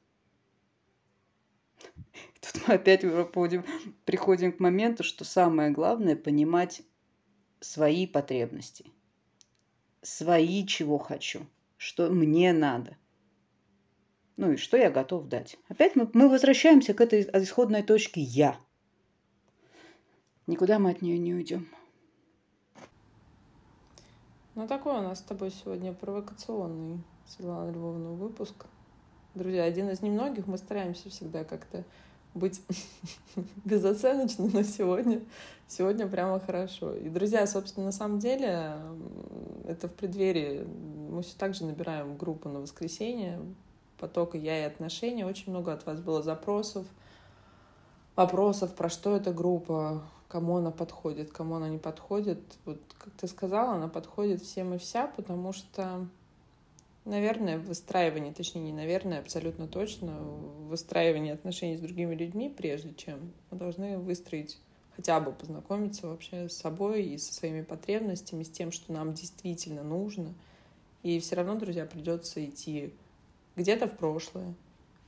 Тут 2.41 2.67
мы 2.67 2.75
опять 2.75 3.01
приходим, 3.01 3.65
приходим 4.05 4.51
к 4.51 4.59
моменту, 4.59 5.03
что 5.03 5.25
самое 5.25 5.71
главное 5.71 6.15
понимать 6.15 6.81
свои 7.59 8.07
потребности, 8.07 8.85
свои 10.01 10.65
чего 10.65 10.97
хочу, 10.97 11.45
что 11.77 12.09
мне 12.09 12.53
надо– 12.53 12.97
ну 14.39 14.53
и 14.53 14.55
что 14.55 14.77
я 14.77 14.89
готов 14.89 15.27
дать? 15.27 15.57
Опять 15.67 15.97
мы, 15.97 16.09
мы 16.13 16.29
возвращаемся 16.29 16.93
к 16.93 17.01
этой 17.01 17.23
исходной 17.23 17.83
точке 17.83 18.21
«я». 18.21 18.55
Никуда 20.47 20.79
мы 20.79 20.91
от 20.91 21.01
нее 21.01 21.17
не 21.17 21.33
уйдем. 21.33 21.67
Ну, 24.55 24.65
такой 24.65 24.97
у 24.97 25.01
нас 25.01 25.19
с 25.19 25.23
тобой 25.23 25.51
сегодня 25.51 25.91
провокационный, 25.91 27.03
Светлана 27.27 27.69
Львовна, 27.69 28.11
выпуск. 28.11 28.65
Друзья, 29.35 29.63
один 29.63 29.89
из 29.89 30.01
немногих, 30.01 30.47
мы 30.47 30.57
стараемся 30.57 31.09
всегда 31.09 31.43
как-то 31.43 31.83
быть 32.33 32.61
безоценочным, 33.65 34.49
но 34.51 34.63
сегодня, 34.63 35.21
сегодня 35.67 36.07
прямо 36.07 36.39
хорошо. 36.39 36.95
И, 36.95 37.09
друзья, 37.09 37.45
собственно, 37.45 37.87
на 37.87 37.91
самом 37.91 38.19
деле, 38.19 38.73
это 39.67 39.87
в 39.87 39.93
преддверии, 39.93 40.65
мы 41.11 41.21
все 41.21 41.37
так 41.37 41.53
же 41.53 41.65
набираем 41.65 42.17
группу 42.17 42.49
на 42.49 42.59
воскресенье, 42.59 43.39
потока 43.99 44.37
«Я 44.37 44.59
и 44.61 44.63
отношения». 44.63 45.25
Очень 45.25 45.51
много 45.51 45.73
от 45.73 45.85
вас 45.85 45.99
было 45.99 46.23
запросов, 46.23 46.87
вопросов, 48.15 48.73
про 48.73 48.89
что 48.89 49.15
эта 49.15 49.31
группа, 49.31 50.03
кому 50.27 50.57
она 50.57 50.71
подходит, 50.71 51.31
кому 51.31 51.55
она 51.55 51.69
не 51.69 51.77
подходит. 51.77 52.41
Вот, 52.65 52.79
как 52.97 53.13
ты 53.13 53.27
сказала, 53.27 53.73
она 53.73 53.87
подходит 53.89 54.41
всем 54.41 54.73
и 54.73 54.77
вся, 54.77 55.07
потому 55.07 55.53
что, 55.53 56.07
наверное, 57.09 57.57
выстраивание, 57.57 58.33
точнее, 58.33 58.61
не 58.61 58.71
наверное, 58.71 59.19
абсолютно 59.19 59.67
точно, 59.67 60.19
выстраивание 60.19 61.33
отношений 61.33 61.77
с 61.77 61.81
другими 61.81 62.15
людьми, 62.15 62.49
прежде 62.49 62.93
чем 62.93 63.33
мы 63.49 63.57
должны 63.57 63.97
выстроить 63.97 64.57
хотя 64.95 65.19
бы 65.19 65.31
познакомиться 65.31 66.07
вообще 66.07 66.49
с 66.49 66.57
собой 66.57 67.03
и 67.03 67.17
со 67.17 67.33
своими 67.33 67.61
потребностями, 67.61 68.43
с 68.43 68.49
тем, 68.49 68.71
что 68.71 68.91
нам 68.91 69.13
действительно 69.13 69.83
нужно. 69.83 70.33
И 71.03 71.19
все 71.19 71.35
равно, 71.35 71.55
друзья, 71.55 71.85
придется 71.85 72.43
идти 72.45 72.93
где-то 73.55 73.87
в 73.87 73.97
прошлое, 73.97 74.53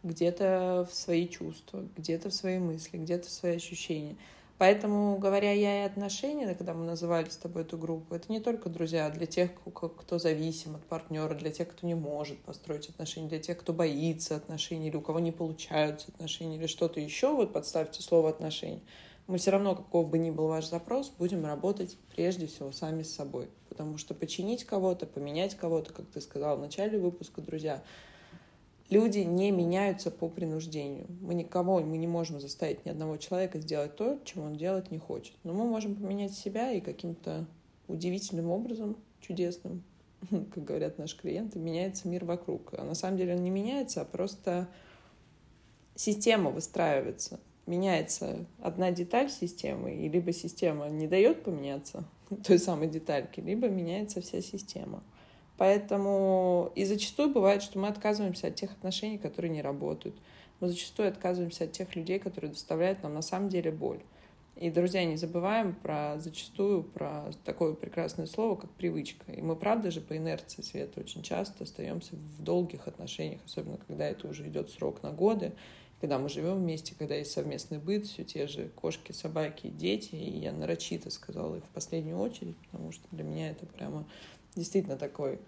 где-то 0.03 0.87
в 0.89 0.95
свои 0.95 1.27
чувства, 1.27 1.85
где-то 1.97 2.29
в 2.29 2.33
свои 2.33 2.57
мысли, 2.57 2.97
где-то 2.97 3.27
в 3.27 3.31
свои 3.31 3.57
ощущения. 3.57 4.15
Поэтому, 4.61 5.17
говоря 5.17 5.51
я 5.53 5.81
и 5.81 5.87
отношения, 5.87 6.53
когда 6.53 6.75
мы 6.75 6.85
называли 6.85 7.27
с 7.27 7.35
тобой 7.35 7.63
эту 7.63 7.79
группу, 7.79 8.13
это 8.13 8.31
не 8.31 8.39
только 8.39 8.69
друзья, 8.69 9.09
для 9.09 9.25
тех, 9.25 9.49
кто 9.73 10.19
зависим 10.19 10.75
от 10.75 10.85
партнера, 10.85 11.33
для 11.33 11.49
тех, 11.49 11.67
кто 11.69 11.87
не 11.87 11.95
может 11.95 12.37
построить 12.43 12.87
отношения, 12.87 13.27
для 13.27 13.39
тех, 13.39 13.57
кто 13.57 13.73
боится 13.73 14.35
отношений, 14.35 14.89
или 14.89 14.97
у 14.97 15.01
кого 15.01 15.19
не 15.19 15.31
получаются 15.31 16.09
отношения, 16.09 16.57
или 16.57 16.67
что-то 16.67 16.99
еще, 16.99 17.33
вот 17.33 17.53
подставьте 17.53 18.03
слово 18.03 18.29
отношения. 18.29 18.83
Мы 19.25 19.39
все 19.39 19.49
равно, 19.49 19.75
каков 19.75 20.07
бы 20.07 20.19
ни 20.19 20.29
был 20.29 20.47
ваш 20.47 20.67
запрос, 20.67 21.09
будем 21.09 21.43
работать 21.43 21.97
прежде 22.15 22.45
всего 22.45 22.71
сами 22.71 23.01
с 23.01 23.15
собой. 23.15 23.49
Потому 23.67 23.97
что 23.97 24.13
починить 24.13 24.65
кого-то, 24.65 25.07
поменять 25.07 25.55
кого-то, 25.55 25.91
как 25.91 26.05
ты 26.05 26.21
сказал 26.21 26.57
в 26.57 26.61
начале 26.61 26.99
выпуска, 26.99 27.41
друзья, 27.41 27.81
люди 28.91 29.19
не 29.19 29.49
меняются 29.51 30.11
по 30.11 30.29
принуждению. 30.29 31.07
Мы 31.21 31.33
никого, 31.33 31.79
мы 31.79 31.97
не 31.97 32.07
можем 32.07 32.39
заставить 32.39 32.85
ни 32.85 32.89
одного 32.89 33.17
человека 33.17 33.59
сделать 33.59 33.95
то, 33.95 34.19
чего 34.25 34.43
он 34.43 34.55
делать 34.55 34.91
не 34.91 34.99
хочет. 34.99 35.33
Но 35.43 35.53
мы 35.53 35.65
можем 35.65 35.95
поменять 35.95 36.33
себя 36.33 36.71
и 36.71 36.81
каким-то 36.81 37.47
удивительным 37.87 38.51
образом, 38.51 38.97
чудесным, 39.21 39.83
как 40.29 40.63
говорят 40.63 40.97
наши 40.97 41.17
клиенты, 41.17 41.57
меняется 41.57 42.07
мир 42.07 42.25
вокруг. 42.25 42.73
А 42.77 42.83
на 42.83 42.93
самом 42.93 43.17
деле 43.17 43.35
он 43.35 43.43
не 43.43 43.49
меняется, 43.49 44.01
а 44.01 44.05
просто 44.05 44.67
система 45.95 46.51
выстраивается. 46.51 47.39
Меняется 47.67 48.45
одна 48.59 48.91
деталь 48.91 49.29
системы, 49.29 49.95
и 49.95 50.09
либо 50.09 50.33
система 50.33 50.89
не 50.89 51.07
дает 51.07 51.43
поменяться 51.43 52.03
той 52.45 52.59
самой 52.59 52.89
детальки, 52.89 53.39
либо 53.39 53.69
меняется 53.69 54.19
вся 54.19 54.41
система. 54.41 55.01
Поэтому 55.61 56.71
и 56.73 56.85
зачастую 56.85 57.29
бывает, 57.29 57.61
что 57.61 57.77
мы 57.77 57.87
отказываемся 57.87 58.47
от 58.47 58.55
тех 58.55 58.71
отношений, 58.71 59.19
которые 59.19 59.51
не 59.51 59.61
работают. 59.61 60.15
Мы 60.59 60.69
зачастую 60.69 61.07
отказываемся 61.07 61.65
от 61.65 61.71
тех 61.71 61.95
людей, 61.95 62.17
которые 62.17 62.49
доставляют 62.49 63.03
нам 63.03 63.13
на 63.13 63.21
самом 63.21 63.49
деле 63.49 63.69
боль. 63.69 63.99
И, 64.55 64.71
друзья, 64.71 65.05
не 65.05 65.17
забываем 65.17 65.75
про 65.75 66.15
зачастую 66.17 66.81
про 66.81 67.29
такое 67.45 67.75
прекрасное 67.75 68.25
слово, 68.25 68.55
как 68.55 68.71
привычка. 68.71 69.31
И 69.33 69.43
мы, 69.43 69.55
правда 69.55 69.91
же, 69.91 70.01
по 70.01 70.17
инерции 70.17 70.63
света 70.63 70.99
очень 70.99 71.21
часто 71.21 71.65
остаемся 71.65 72.15
в 72.15 72.41
долгих 72.41 72.87
отношениях, 72.87 73.41
особенно 73.45 73.77
когда 73.77 74.07
это 74.07 74.27
уже 74.29 74.47
идет 74.47 74.71
срок 74.71 75.03
на 75.03 75.11
годы, 75.11 75.51
когда 75.99 76.17
мы 76.17 76.29
живем 76.29 76.55
вместе, 76.55 76.95
когда 76.97 77.13
есть 77.13 77.33
совместный 77.33 77.77
быт, 77.77 78.07
все 78.07 78.23
те 78.23 78.47
же 78.47 78.69
кошки, 78.69 79.11
собаки, 79.11 79.67
дети. 79.67 80.15
И 80.15 80.39
я 80.39 80.53
нарочито 80.53 81.11
сказала 81.11 81.57
их 81.57 81.63
в 81.65 81.69
последнюю 81.69 82.17
очередь, 82.17 82.57
потому 82.71 82.91
что 82.91 83.05
для 83.11 83.23
меня 83.23 83.51
это 83.51 83.67
прямо 83.67 84.07
действительно 84.55 84.97
такой 84.97 85.39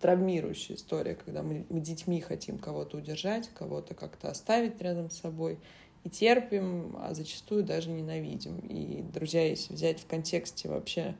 травмирующая 0.00 0.76
история, 0.76 1.14
когда 1.14 1.42
мы, 1.42 1.64
мы 1.68 1.80
детьми 1.80 2.20
хотим 2.20 2.58
кого-то 2.58 2.98
удержать, 2.98 3.48
кого-то 3.54 3.94
как-то 3.94 4.30
оставить 4.30 4.80
рядом 4.80 5.10
с 5.10 5.18
собой 5.18 5.58
и 6.04 6.10
терпим, 6.10 6.96
а 7.00 7.14
зачастую 7.14 7.64
даже 7.64 7.90
ненавидим. 7.90 8.58
И, 8.58 9.02
друзья, 9.02 9.48
если 9.48 9.74
взять 9.74 10.00
в 10.00 10.06
контексте 10.06 10.68
вообще, 10.68 11.16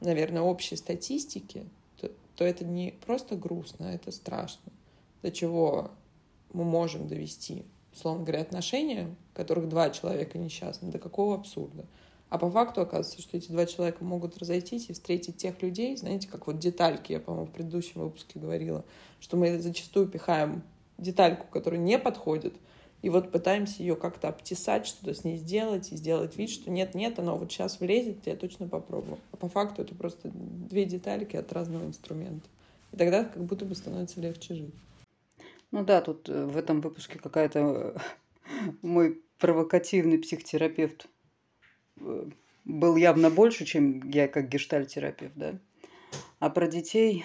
наверное, 0.00 0.42
общей 0.42 0.76
статистики, 0.76 1.66
то, 2.00 2.10
то 2.36 2.44
это 2.44 2.64
не 2.64 2.94
просто 3.04 3.36
грустно, 3.36 3.90
а 3.90 3.92
это 3.92 4.10
страшно. 4.10 4.72
До 5.22 5.30
чего 5.30 5.90
мы 6.52 6.64
можем 6.64 7.08
довести, 7.08 7.64
условно 7.92 8.24
говоря, 8.24 8.42
отношения, 8.42 9.14
в 9.32 9.36
которых 9.36 9.68
два 9.68 9.90
человека 9.90 10.38
несчастны, 10.38 10.90
до 10.90 10.98
какого 10.98 11.34
абсурда. 11.34 11.84
А 12.32 12.38
по 12.38 12.50
факту 12.50 12.80
оказывается, 12.80 13.20
что 13.20 13.36
эти 13.36 13.52
два 13.52 13.66
человека 13.66 14.02
могут 14.02 14.38
разойтись 14.38 14.88
и 14.88 14.94
встретить 14.94 15.36
тех 15.36 15.60
людей, 15.60 15.94
знаете, 15.98 16.28
как 16.28 16.46
вот 16.46 16.58
детальки, 16.58 17.12
я, 17.12 17.20
по-моему, 17.20 17.46
в 17.46 17.50
предыдущем 17.50 18.00
выпуске 18.00 18.40
говорила, 18.40 18.86
что 19.20 19.36
мы 19.36 19.60
зачастую 19.60 20.08
пихаем 20.08 20.62
детальку, 20.96 21.46
которая 21.50 21.78
не 21.78 21.98
подходит, 21.98 22.54
и 23.02 23.10
вот 23.10 23.30
пытаемся 23.30 23.82
ее 23.82 23.96
как-то 23.96 24.28
обтесать, 24.28 24.86
что-то 24.86 25.12
с 25.12 25.24
ней 25.24 25.36
сделать, 25.36 25.92
и 25.92 25.96
сделать 25.96 26.38
вид, 26.38 26.48
что 26.48 26.70
нет-нет, 26.70 27.18
оно 27.18 27.36
вот 27.36 27.52
сейчас 27.52 27.80
влезет, 27.80 28.26
я 28.26 28.34
точно 28.34 28.66
попробую. 28.66 29.18
А 29.32 29.36
по 29.36 29.50
факту 29.50 29.82
это 29.82 29.94
просто 29.94 30.30
две 30.32 30.86
детальки 30.86 31.36
от 31.36 31.52
разного 31.52 31.84
инструмента. 31.84 32.48
И 32.92 32.96
тогда 32.96 33.24
как 33.24 33.44
будто 33.44 33.66
бы 33.66 33.74
становится 33.74 34.22
легче 34.22 34.54
жить. 34.54 34.74
Ну 35.70 35.84
да, 35.84 36.00
тут 36.00 36.30
э, 36.30 36.46
в 36.46 36.56
этом 36.56 36.80
выпуске 36.80 37.18
какая-то 37.18 37.58
э, 37.58 37.98
мой 38.80 39.20
провокативный 39.38 40.16
психотерапевт 40.16 41.08
был 41.96 42.96
явно 42.96 43.30
больше, 43.30 43.64
чем 43.64 44.08
я 44.10 44.28
как 44.28 44.48
гештальтерапевт, 44.48 45.34
да. 45.36 45.58
А 46.38 46.50
про 46.50 46.66
детей... 46.66 47.24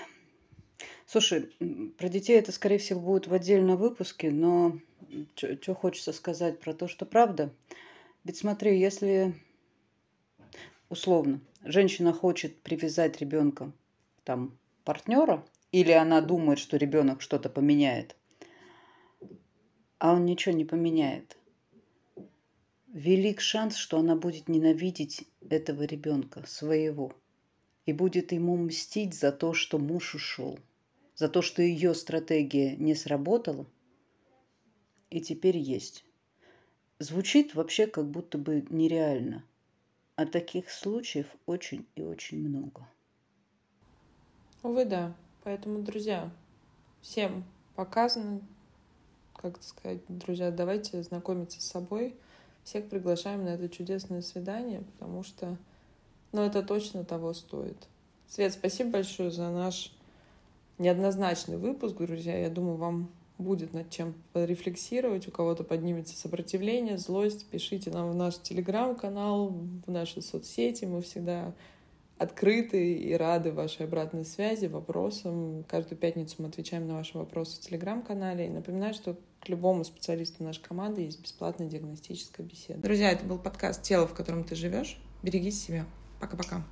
Слушай, 1.06 1.54
про 1.98 2.10
детей 2.10 2.38
это, 2.38 2.52
скорее 2.52 2.80
всего, 2.80 3.00
будет 3.00 3.28
в 3.28 3.34
отдельном 3.34 3.78
выпуске, 3.78 4.30
но 4.30 4.78
что 5.36 5.74
хочется 5.74 6.12
сказать 6.12 6.60
про 6.60 6.74
то, 6.74 6.88
что 6.88 7.06
правда. 7.06 7.54
Ведь 8.26 8.38
смотри, 8.38 8.78
если 8.78 9.34
условно 10.90 11.40
женщина 11.64 12.12
хочет 12.12 12.62
привязать 12.62 13.22
ребенка 13.22 13.72
там 14.26 14.58
партнера, 14.84 15.46
или 15.72 15.92
она 15.92 16.22
думает, 16.22 16.60
что 16.60 16.78
ребенок 16.78 17.22
что-то 17.22 17.50
поменяет, 17.50 18.16
а 20.00 20.14
он 20.14 20.26
ничего 20.26 20.54
не 20.54 20.66
поменяет, 20.66 21.37
велик 22.98 23.42
шанс, 23.42 23.76
что 23.76 24.00
она 24.00 24.16
будет 24.16 24.50
ненавидеть 24.50 25.28
этого 25.48 25.84
ребенка, 25.84 26.44
своего, 26.48 27.14
и 27.86 27.94
будет 27.94 28.32
ему 28.32 28.58
мстить 28.58 29.14
за 29.14 29.32
то, 29.32 29.54
что 29.54 29.78
муж 29.78 30.16
ушел, 30.16 30.58
за 31.16 31.30
то, 31.30 31.44
что 31.44 31.62
ее 31.62 31.94
стратегия 31.94 32.76
не 32.76 32.96
сработала 32.96 33.68
и 35.12 35.22
теперь 35.22 35.58
есть. 35.58 36.04
Звучит 36.98 37.54
вообще 37.54 37.86
как 37.86 38.10
будто 38.10 38.40
бы 38.40 38.66
нереально, 38.72 39.44
а 40.16 40.26
таких 40.26 40.72
случаев 40.72 41.28
очень 41.46 41.86
и 41.96 42.02
очень 42.02 42.40
много. 42.40 42.88
Увы, 44.64 44.86
да. 44.86 45.16
Поэтому, 45.44 45.84
друзья, 45.84 46.32
всем 47.02 47.46
показано, 47.76 48.42
как 49.36 49.62
сказать, 49.62 50.02
друзья, 50.08 50.50
давайте 50.50 51.04
знакомиться 51.04 51.62
с 51.62 51.68
собой– 51.68 52.16
всех 52.68 52.90
приглашаем 52.90 53.46
на 53.46 53.50
это 53.50 53.70
чудесное 53.70 54.22
свидание, 54.22 54.82
потому 54.82 55.24
что, 55.24 55.58
ну, 56.34 56.42
это 56.42 56.62
точно 56.62 57.06
того 57.06 57.34
стоит. 57.34 57.78
Свет, 58.28 58.52
спасибо 58.52 58.92
большое 58.92 59.32
за 59.32 59.50
наш 59.50 59.94
неоднозначный 60.78 61.56
выпуск, 61.56 61.96
друзья. 61.96 62.38
Я 62.38 62.50
думаю, 62.50 62.76
вам 62.76 63.10
будет 63.38 63.74
над 63.74 63.90
чем 63.90 64.14
порефлексировать, 64.34 65.30
у 65.30 65.32
кого-то 65.32 65.64
поднимется 65.64 66.18
сопротивление, 66.18 66.98
злость, 66.98 67.48
пишите 67.50 67.90
нам 67.90 68.12
в 68.12 68.16
наш 68.16 68.38
телеграм-канал, 68.38 69.56
в 69.86 69.90
наши 69.90 70.22
соцсети, 70.22 70.84
мы 70.84 71.02
всегда 71.02 71.54
открыты 72.18 72.96
и 72.96 73.14
рады 73.14 73.54
вашей 73.54 73.86
обратной 73.86 74.26
связи, 74.26 74.66
вопросам. 74.66 75.64
Каждую 75.70 75.98
пятницу 75.98 76.36
мы 76.40 76.50
отвечаем 76.50 76.86
на 76.86 76.96
ваши 76.96 77.18
вопросы 77.18 77.56
в 77.56 77.60
Телеграм-канале. 77.62 78.48
И 78.48 78.50
напоминаю, 78.50 78.94
что 78.94 79.16
к 79.42 79.50
любому 79.50 79.84
специалисту 79.84 80.44
нашей 80.44 80.62
команды 80.62 81.02
есть 81.02 81.22
бесплатная 81.22 81.68
диагностическая 81.68 82.46
беседа. 82.46 82.80
Друзья, 82.80 83.12
это 83.12 83.26
был 83.26 83.38
подкаст 83.38 83.84
«Тело, 83.84 84.08
в 84.08 84.14
котором 84.14 84.44
ты 84.44 84.56
живешь». 84.56 84.98
Берегите 85.24 85.58
себя. 85.58 85.86
Пока-пока. 86.20 86.64